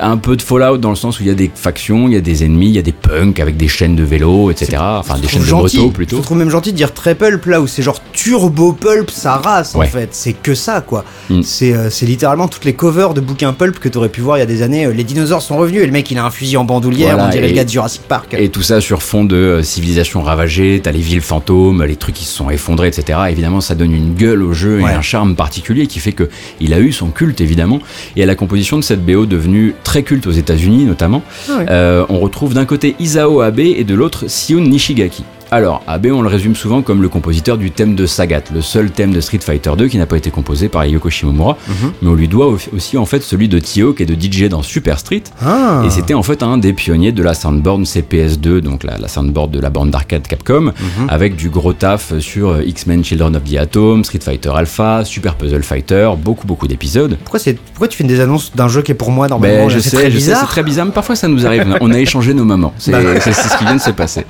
[0.00, 2.16] Un peu de Fallout dans le sens où il y a des factions, il y
[2.16, 4.76] a des ennemis, il y a des punks avec des chaînes de vélo, etc.
[4.80, 6.18] Enfin, des Je chaînes de moto Je plutôt.
[6.20, 9.74] trouve même gentil de dire très pulp là où c'est genre turbo pulp sa race
[9.74, 10.08] en fait.
[10.12, 11.04] C'est que ça quoi.
[11.30, 11.42] Mm.
[11.42, 14.40] C'est euh, c'est littéralement toutes les covers de bouquins pulp que t'aurais pu voir il
[14.40, 14.86] y a des années.
[14.86, 17.26] euh, les dinosaures sont revenus et le mec il a un fusil en bandoulière, Voilà,
[17.26, 18.34] on dirait et- le gars de Jurassic Park.
[18.38, 22.14] Et tout ça sur fond de euh, civilisation ravagée, t'as les villes fantômes, les trucs
[22.14, 23.18] qui se sont effondrés, etc.
[23.30, 24.90] Évidemment, ça donne une gueule au jeu Ouais.
[24.92, 26.28] et un charme particulier qui fait que
[26.60, 27.80] il a eu son culte, évidemment.
[28.16, 32.04] Et à la composition de cette BO devenue très culte aux États-Unis, notamment, Ah euh,
[32.10, 35.24] on retrouve d'un côté Isao Abe et de l'autre Sion Nishigaki.
[35.50, 38.90] Alors, Abe, on le résume souvent comme le compositeur du thème de Sagat, le seul
[38.90, 41.92] thème de Street Fighter 2 qui n'a pas été composé par Yoko Shimomura, Mhm.
[42.02, 44.62] mais on lui doit au- aussi en fait celui de T-Hawk et de DJ dans
[44.62, 45.84] Super Street, Ah.
[45.86, 49.50] et c'était en fait un des pionniers de la soundboard CPS2, donc la, la soundboard
[49.50, 51.06] de la bande d'arcade Capcom, Mhm.
[51.08, 55.34] avec du gros taf sur euh, X-Men Children of the Atom, Street Fighter Alpha, Super
[55.34, 57.16] Puzzle Fighter, beaucoup beaucoup d'épisodes.
[57.24, 57.40] Pourquoi,
[57.88, 59.64] tu fais des annonces d'un jeu qui est pour moi normalement?
[59.64, 61.64] Ben, je sais, très je sais, c'est très bizarre, mais parfois ça nous arrive.
[61.80, 62.74] On a échangé nos moments.
[62.76, 62.98] C'est Bah.
[63.20, 64.26] c'est- ce qui vient de se passer.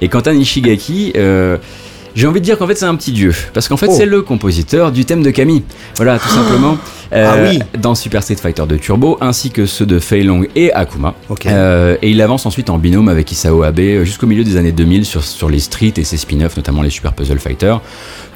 [0.00, 1.58] Et quant à Nishigaki, euh,
[2.14, 3.94] j'ai envie de dire qu'en fait c'est un petit dieu, parce qu'en fait Oh.
[3.96, 5.62] c'est le compositeur du thème de Camille.
[5.96, 6.78] Voilà, tout simplement.
[7.12, 7.58] Euh, Ah oui.
[7.80, 11.14] Dans Super Street Fighter 2 Turbo, ainsi que ceux de Fei Long et Akuma.
[11.46, 14.72] Euh, et il avance ensuite en binôme avec Isao Abe euh, jusqu'au milieu des années
[14.72, 17.76] 2000 sur, sur les Street et ses spin-offs, notamment les Super Puzzle Fighter.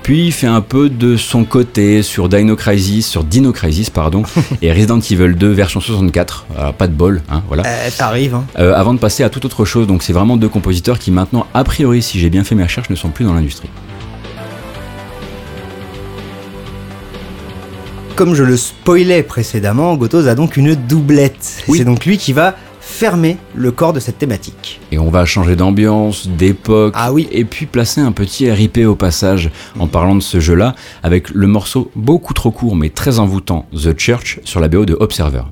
[0.03, 4.23] Puis il fait un peu de son côté sur Dino Crisis, sur Dino Crisis pardon,
[4.63, 6.47] et Resident Evil 2 version 64.
[6.57, 7.65] Alors, pas de bol, hein, voilà.
[7.67, 8.35] Euh, T'arrives.
[8.35, 8.45] Hein.
[8.57, 11.65] Avant de passer à toute autre chose, donc c'est vraiment deux compositeurs qui maintenant, a
[11.65, 13.68] priori, si j'ai bien fait mes recherches, ne sont plus dans l'industrie.
[18.19, 21.63] Comme je le spoilais précédemment, Gotos a donc une doublette.
[21.69, 21.79] Oui.
[21.79, 24.81] C'est donc lui qui va fermer le corps de cette thématique.
[24.91, 27.29] Et on va changer d'ambiance, d'époque, Ah oui.
[27.31, 30.75] et puis placer un petit RIP au passage en parlant de ce jeu-là,
[31.05, 34.97] avec le morceau beaucoup trop court mais très envoûtant, The Church, sur la BO de
[34.99, 35.43] Observer.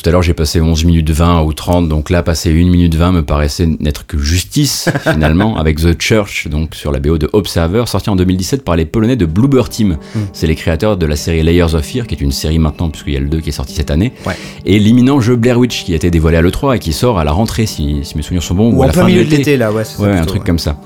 [0.00, 2.94] Tout à l'heure, j'ai passé 11 minutes 20 ou 30, donc là, passer 1 minute
[2.94, 7.28] 20 me paraissait n'être que justice, finalement, avec The Church, donc sur la BO de
[7.32, 9.96] Observer, sorti en 2017 par les Polonais de Bloober Team.
[10.32, 13.14] C'est les créateurs de la série Layers of Fear, qui est une série maintenant, puisqu'il
[13.14, 14.36] y a le 2 qui est sorti cette année, Ouais.
[14.64, 17.24] et l'imminent jeu Blair Witch, qui a été dévoilé à l'E3 et qui sort à
[17.24, 19.08] la rentrée, si, si mes souvenirs sont bons, ou, Ou à en la plein fin
[19.08, 19.82] milieu de l'été là, ouais.
[19.98, 20.46] Ouais, un plutôt, truc ouais.
[20.46, 20.78] comme ça.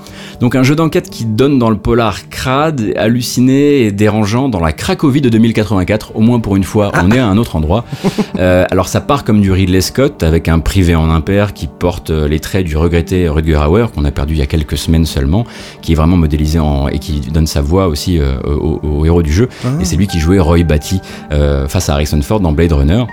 [0.43, 4.73] Donc un jeu d'enquête qui donne dans le polar crade, halluciné et dérangeant dans la
[4.73, 7.85] Cracovie de 2084, au moins pour une fois, on est à un autre endroit.
[8.39, 12.09] Euh, alors ça part comme du Ridley Scott, avec un privé en impair qui porte
[12.09, 15.05] euh, les traits du regretté Rutger Hauer, qu'on a perdu il y a quelques semaines
[15.05, 15.45] seulement,
[15.83, 19.21] qui est vraiment modélisé en, et qui donne sa voix aussi euh, au, au héros
[19.21, 19.49] du jeu.
[19.63, 19.67] Ah.
[19.79, 20.99] Et c'est lui qui jouait Roy Batty
[21.31, 23.05] euh, face à Harrison Ford dans Blade Runner.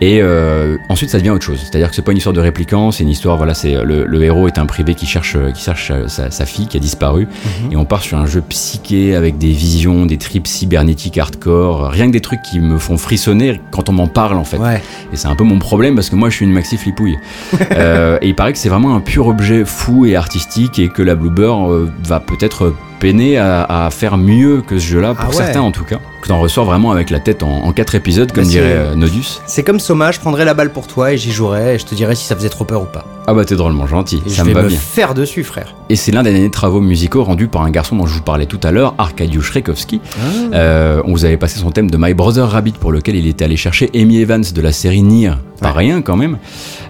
[0.00, 1.60] Et euh, ensuite, ça devient autre chose.
[1.60, 3.36] C'est-à-dire que c'est pas une histoire de répliquant, c'est une histoire.
[3.36, 6.66] Voilà, c'est le, le héros est un privé qui cherche, qui cherche sa, sa fille
[6.66, 7.28] qui a disparu,
[7.70, 12.06] et on part sur un jeu psyché avec des visions, des trips cybernétiques hardcore, rien
[12.06, 14.58] que des trucs qui me font frissonner quand on m'en parle en fait.
[14.58, 14.82] Ouais.
[15.12, 17.18] Et c'est un peu mon problème parce que moi je suis une maxi flipouille.
[17.72, 21.02] Euh, et il paraît que c'est vraiment un pur objet fou et artistique et que
[21.02, 22.72] la Bluebird euh, va peut-être
[23.04, 25.34] peiner à, à faire mieux que ce jeu-là, pour Ah ouais.
[25.34, 25.98] certains en tout cas.
[26.22, 28.94] Que t'en ressors vraiment avec la tête en, en quatre épisodes, comme Bah, dirait euh,
[28.94, 29.40] Nodus.
[29.46, 31.94] C'est comme Soma, je prendrais la balle pour toi et j'y jouerais et je te
[31.94, 33.04] dirais si ça faisait trop peur ou pas.
[33.26, 34.78] Ah bah t'es drôlement gentil, Et ça je me vais va me bien.
[34.78, 35.74] faire dessus, frère.
[35.94, 38.46] Et c'est l'un des derniers travaux musicaux rendus par un garçon dont je vous parlais
[38.46, 40.00] tout à l'heure, Arkadiusz Rekowski.
[40.52, 43.44] Euh, on vous avait passé son thème de My Brother Rabbit pour lequel il était
[43.44, 46.38] allé chercher Amy Evans de la série Nier, pas rien quand même,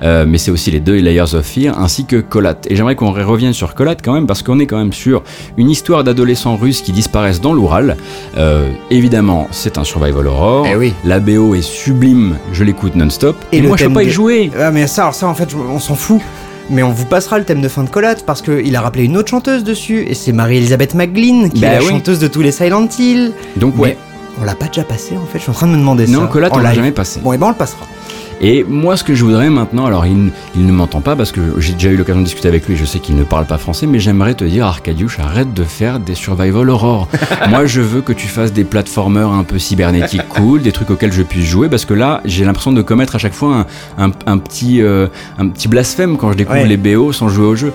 [0.02, 2.56] Euh, mais c'est aussi les deux Layers of Fear ainsi que Colat.
[2.68, 5.22] Et j'aimerais qu'on revienne sur Colat quand même parce qu'on est quand même sur
[5.58, 7.96] une histoire d'adolescents russes qui disparaissent dans l'Oural.
[8.38, 10.66] Euh, évidemment, c'est un survival horror.
[10.70, 10.92] Eh oui.
[11.04, 13.36] La BO est sublime, je l'écoute non-stop.
[13.52, 14.50] Et, le moi, je peux pas y de- jouer.
[14.58, 16.20] Ah mais ça, alors ça en fait, on s'en fout.
[16.70, 19.16] Mais on vous passera le thème de fin de collate parce qu'il a rappelé une
[19.16, 21.88] autre chanteuse dessus et c'est Marie-Elisabeth McGlynn qui Bah est la oui.
[21.90, 23.32] chanteuse de tous les Silent Hill.
[23.56, 23.96] Donc ouais.
[24.36, 26.06] Mais on l'a pas déjà passé en fait, je suis en train de me demander
[26.06, 26.12] ça.
[26.12, 27.20] Non, Colat, en on l'a jamais passé.
[27.22, 27.86] Bon et ben on le passera.
[28.40, 31.40] Et moi, ce que je voudrais maintenant, alors il, il ne m'entend pas parce que
[31.58, 33.86] j'ai déjà eu l'occasion de discuter avec lui, je sais qu'il ne parle pas français,
[33.86, 37.08] mais j'aimerais te dire, Arcadius, arrête de faire des survival horror.
[37.48, 41.12] moi, je veux que tu fasses des platformers un peu cybernétiques cool, des trucs auxquels
[41.12, 43.66] je puisse jouer, parce que là, j'ai l'impression de commettre à chaque fois
[43.98, 45.06] un, un- un petit, euh,
[45.38, 46.66] un petit blasphème quand je découvre Ouais.
[46.66, 47.72] les BO sans jouer au jeu.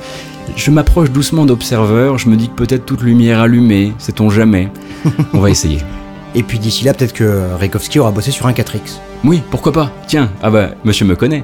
[0.55, 4.69] Je m'approche doucement d'Observer, je me dis que peut-être toute lumière allumée, sait-on jamais.
[5.33, 5.79] On va essayer.
[6.35, 8.99] Et puis d'ici là, peut-être que Rekowski aura bossé sur un 4X.
[9.23, 11.43] Oui, pourquoi pas Tiens, ah bah, monsieur me connaît.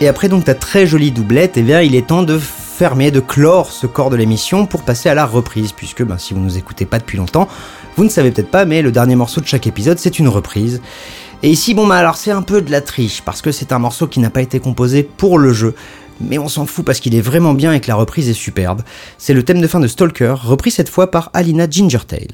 [0.00, 3.20] Et après donc ta très jolie doublette, eh bien il est temps de fermer, de
[3.20, 6.58] clore ce corps de l'émission pour passer à la reprise, puisque ben, si vous nous
[6.58, 7.46] écoutez pas depuis longtemps,
[7.96, 10.80] vous ne savez peut-être pas, mais le dernier morceau de chaque épisode c'est une reprise.
[11.44, 13.78] Et ici, bon bah alors c'est un peu de la triche, parce que c'est un
[13.78, 15.74] morceau qui n'a pas été composé pour le jeu.
[16.20, 18.82] Mais on s'en fout parce qu'il est vraiment bien et que la reprise est superbe.
[19.18, 22.28] C'est le thème de fin de Stalker, repris cette fois par Alina Gingertail.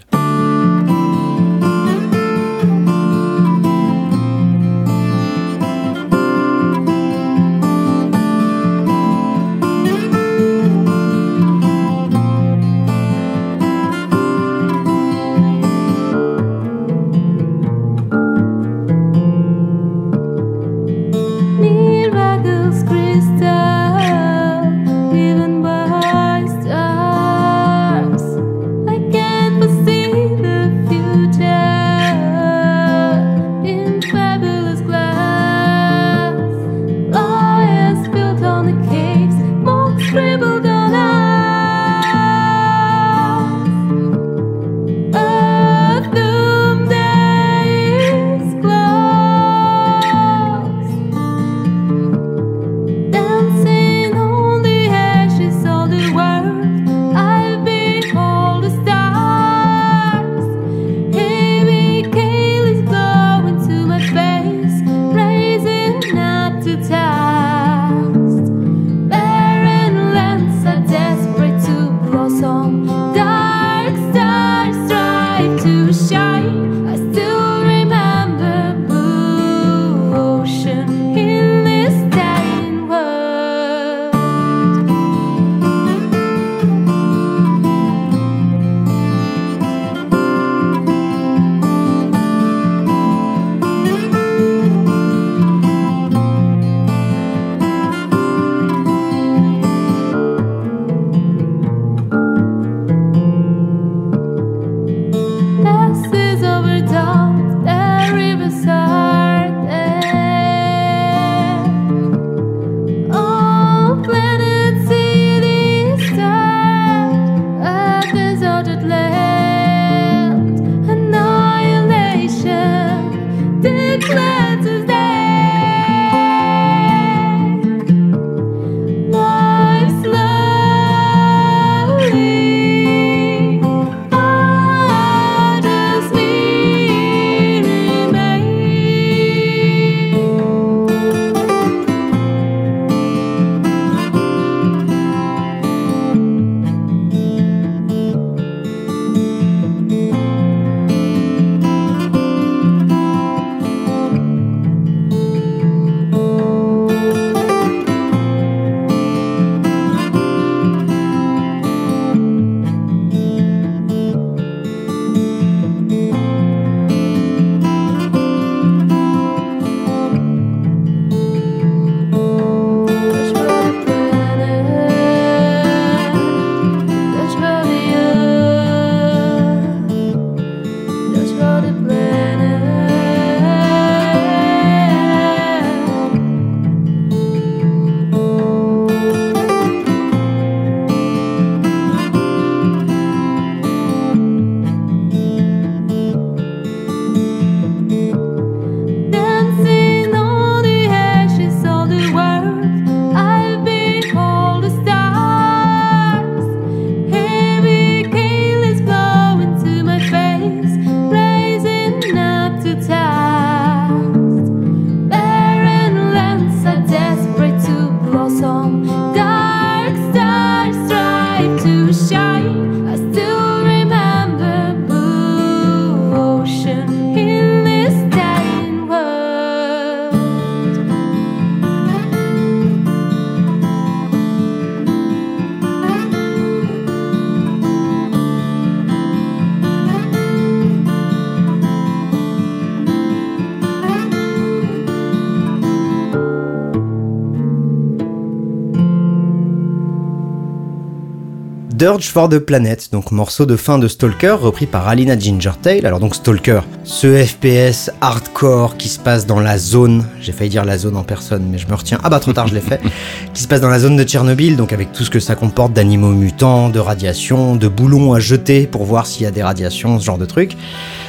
[251.89, 255.87] Dirge for the Planet, donc morceau de fin de Stalker repris par Alina Gingertail.
[255.87, 260.67] Alors donc Stalker, ce FPS hardcore qui se passe dans la zone, j'ai failli dire
[260.67, 262.83] la zone en personne mais je me retiens, ah bah trop tard je l'ai fait,
[263.33, 265.73] qui se passe dans la zone de Tchernobyl, donc avec tout ce que ça comporte
[265.73, 269.99] d'animaux mutants, de radiations, de boulons à jeter pour voir s'il y a des radiations,
[269.99, 270.59] ce genre de truc.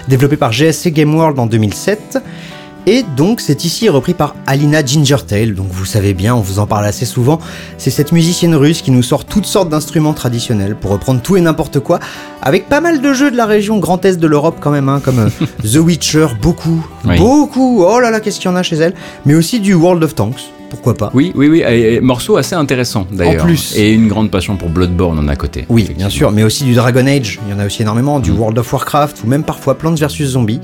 [0.07, 2.19] Développé par GSC Game World en 2007.
[2.91, 6.65] Et donc c'est ici repris par Alina Gingertail, donc vous savez bien, on vous en
[6.65, 7.37] parle assez souvent,
[7.77, 11.41] c'est cette musicienne russe qui nous sort toutes sortes d'instruments traditionnels pour reprendre tout et
[11.41, 11.99] n'importe quoi,
[12.41, 15.01] avec pas mal de jeux de la région Grand Est de l'Europe quand même, hein,
[15.05, 15.29] comme euh,
[15.71, 17.15] The Witcher, beaucoup, Oui.
[17.19, 20.03] beaucoup, oh là là, qu'est-ce qu'il y en a chez elle, mais aussi du World
[20.03, 20.41] of Tanks,
[20.71, 21.11] pourquoi pas.
[21.13, 23.43] Oui, oui, oui, et, et morceau assez intéressant d'ailleurs.
[23.43, 23.75] En plus.
[23.77, 25.67] Et une grande passion pour Bloodborne en à côté.
[25.69, 28.31] Oui, bien sûr, mais aussi du Dragon Age, il y en a aussi énormément, du
[28.31, 30.59] World of Warcraft, ou même parfois Plants vs Zombies.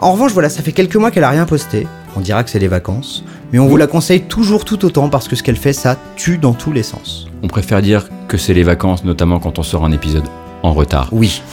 [0.00, 2.58] En revanche, voilà, ça fait quelques mois qu'elle a rien posté, on dira que c'est
[2.58, 5.72] les vacances, mais on vous la conseille toujours tout autant parce que ce qu'elle fait,
[5.72, 7.28] ça tue dans tous les sens.
[7.42, 10.24] On préfère dire que c'est les vacances, notamment quand on sort un épisode
[10.62, 11.08] en retard.
[11.12, 11.42] Oui.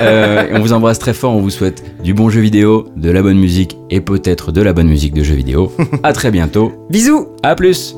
[0.00, 1.32] Euh, on vous embrasse très fort.
[1.34, 4.72] On vous souhaite du bon jeu vidéo, de la bonne musique et peut-être de la
[4.72, 5.72] bonne musique de jeux vidéo.
[6.02, 6.72] à très bientôt.
[6.90, 7.94] Bisous À plus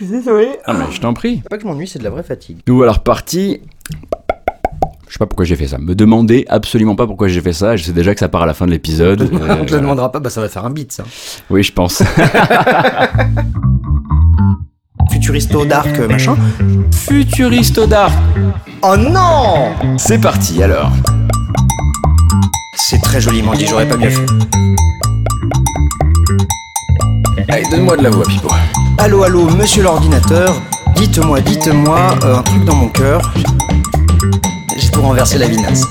[0.00, 0.50] Désolé.
[0.64, 1.42] Ah mais je t'en prie.
[1.50, 2.58] Pas que je m'ennuie, c'est de la vraie fatigue.
[2.66, 3.60] Nous voilà repartis.
[5.08, 5.78] Je sais pas pourquoi j'ai fait ça.
[5.78, 7.76] Me demandez absolument pas pourquoi j'ai fait ça.
[7.76, 9.22] Je sais déjà que ça part à la fin de l'épisode.
[9.22, 9.80] Euh, On te le voilà.
[9.80, 11.04] demandera pas, bah ça va faire un beat ça.
[11.48, 12.02] Oui, je pense.
[15.10, 16.36] Futuristo dark euh, machin.
[16.92, 18.12] Futuriste d'art.
[18.82, 20.92] Oh non C'est parti alors.
[22.74, 24.26] C'est très joliment dit, j'aurais pas mieux fait.
[27.48, 28.48] Allez, donne-moi de la voix, Pipo.
[28.98, 30.54] Allô, allô, monsieur l'ordinateur,
[30.96, 33.22] dites-moi, dites-moi euh, un truc dans mon cœur.
[34.78, 35.82] J'ai tout renversé la vinasse.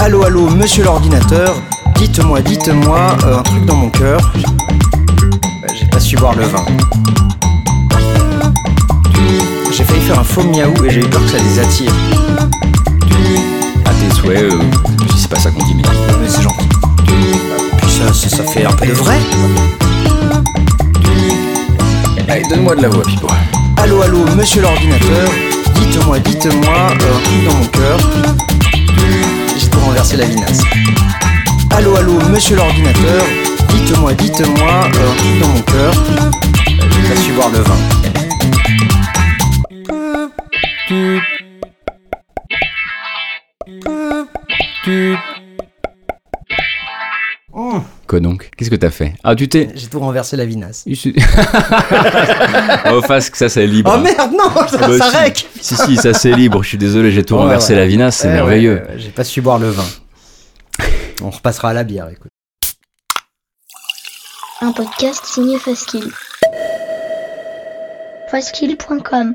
[0.00, 1.54] Allô, allô, monsieur l'ordinateur,
[1.96, 4.32] dites-moi, dites-moi euh, un truc dans mon cœur.
[4.36, 6.64] Euh, J'ai pas su boire le vin.
[9.72, 11.92] J'ai failli faire un faux miaou et j'ai eu peur que ça les attire.
[13.84, 14.60] À tes souhaits, euh,
[15.12, 15.82] si c'est pas ça qu'on dit, mais.
[16.20, 16.68] Mais c'est gentil.
[17.78, 19.18] Puis ça, ça, ça fait un peu de vrai.
[22.28, 23.26] Allez, donne-moi de la voix, Pipo.
[23.82, 25.28] Allô, allô, monsieur l'ordinateur,
[25.74, 27.98] dites-moi, dites-moi euh, dans mon cœur.
[29.58, 30.62] J'ai tout renversé la vinasse.
[31.70, 33.24] Allô, allô, monsieur l'ordinateur,
[33.68, 35.92] dites-moi, dites-moi euh, dans mon cœur.
[36.90, 37.78] J'ai pas su boire le vin.
[48.14, 49.14] Quoi donc Qu'est-ce que t'as fait?
[49.24, 49.70] Ah, tu t'es.
[49.74, 50.84] J'ai tout renversé la vinasse.
[52.92, 53.92] Oh, face que ça, c'est libre.
[53.92, 55.16] Oh merde, non, ça, Ah bah, ça si.
[55.16, 56.62] rec Si, si, ça c'est libre.
[56.62, 57.80] Je suis désolé, j'ai tout Ouais, renversé ouais.
[57.80, 58.74] la vinasse, c'est Ouais, merveilleux.
[58.74, 59.82] ouais, ouais, J'ai pas su boire le vin.
[61.22, 62.30] On repassera à la bière, écoute.
[64.60, 66.12] un podcast signé Faskill.
[68.30, 69.34] Faskill.com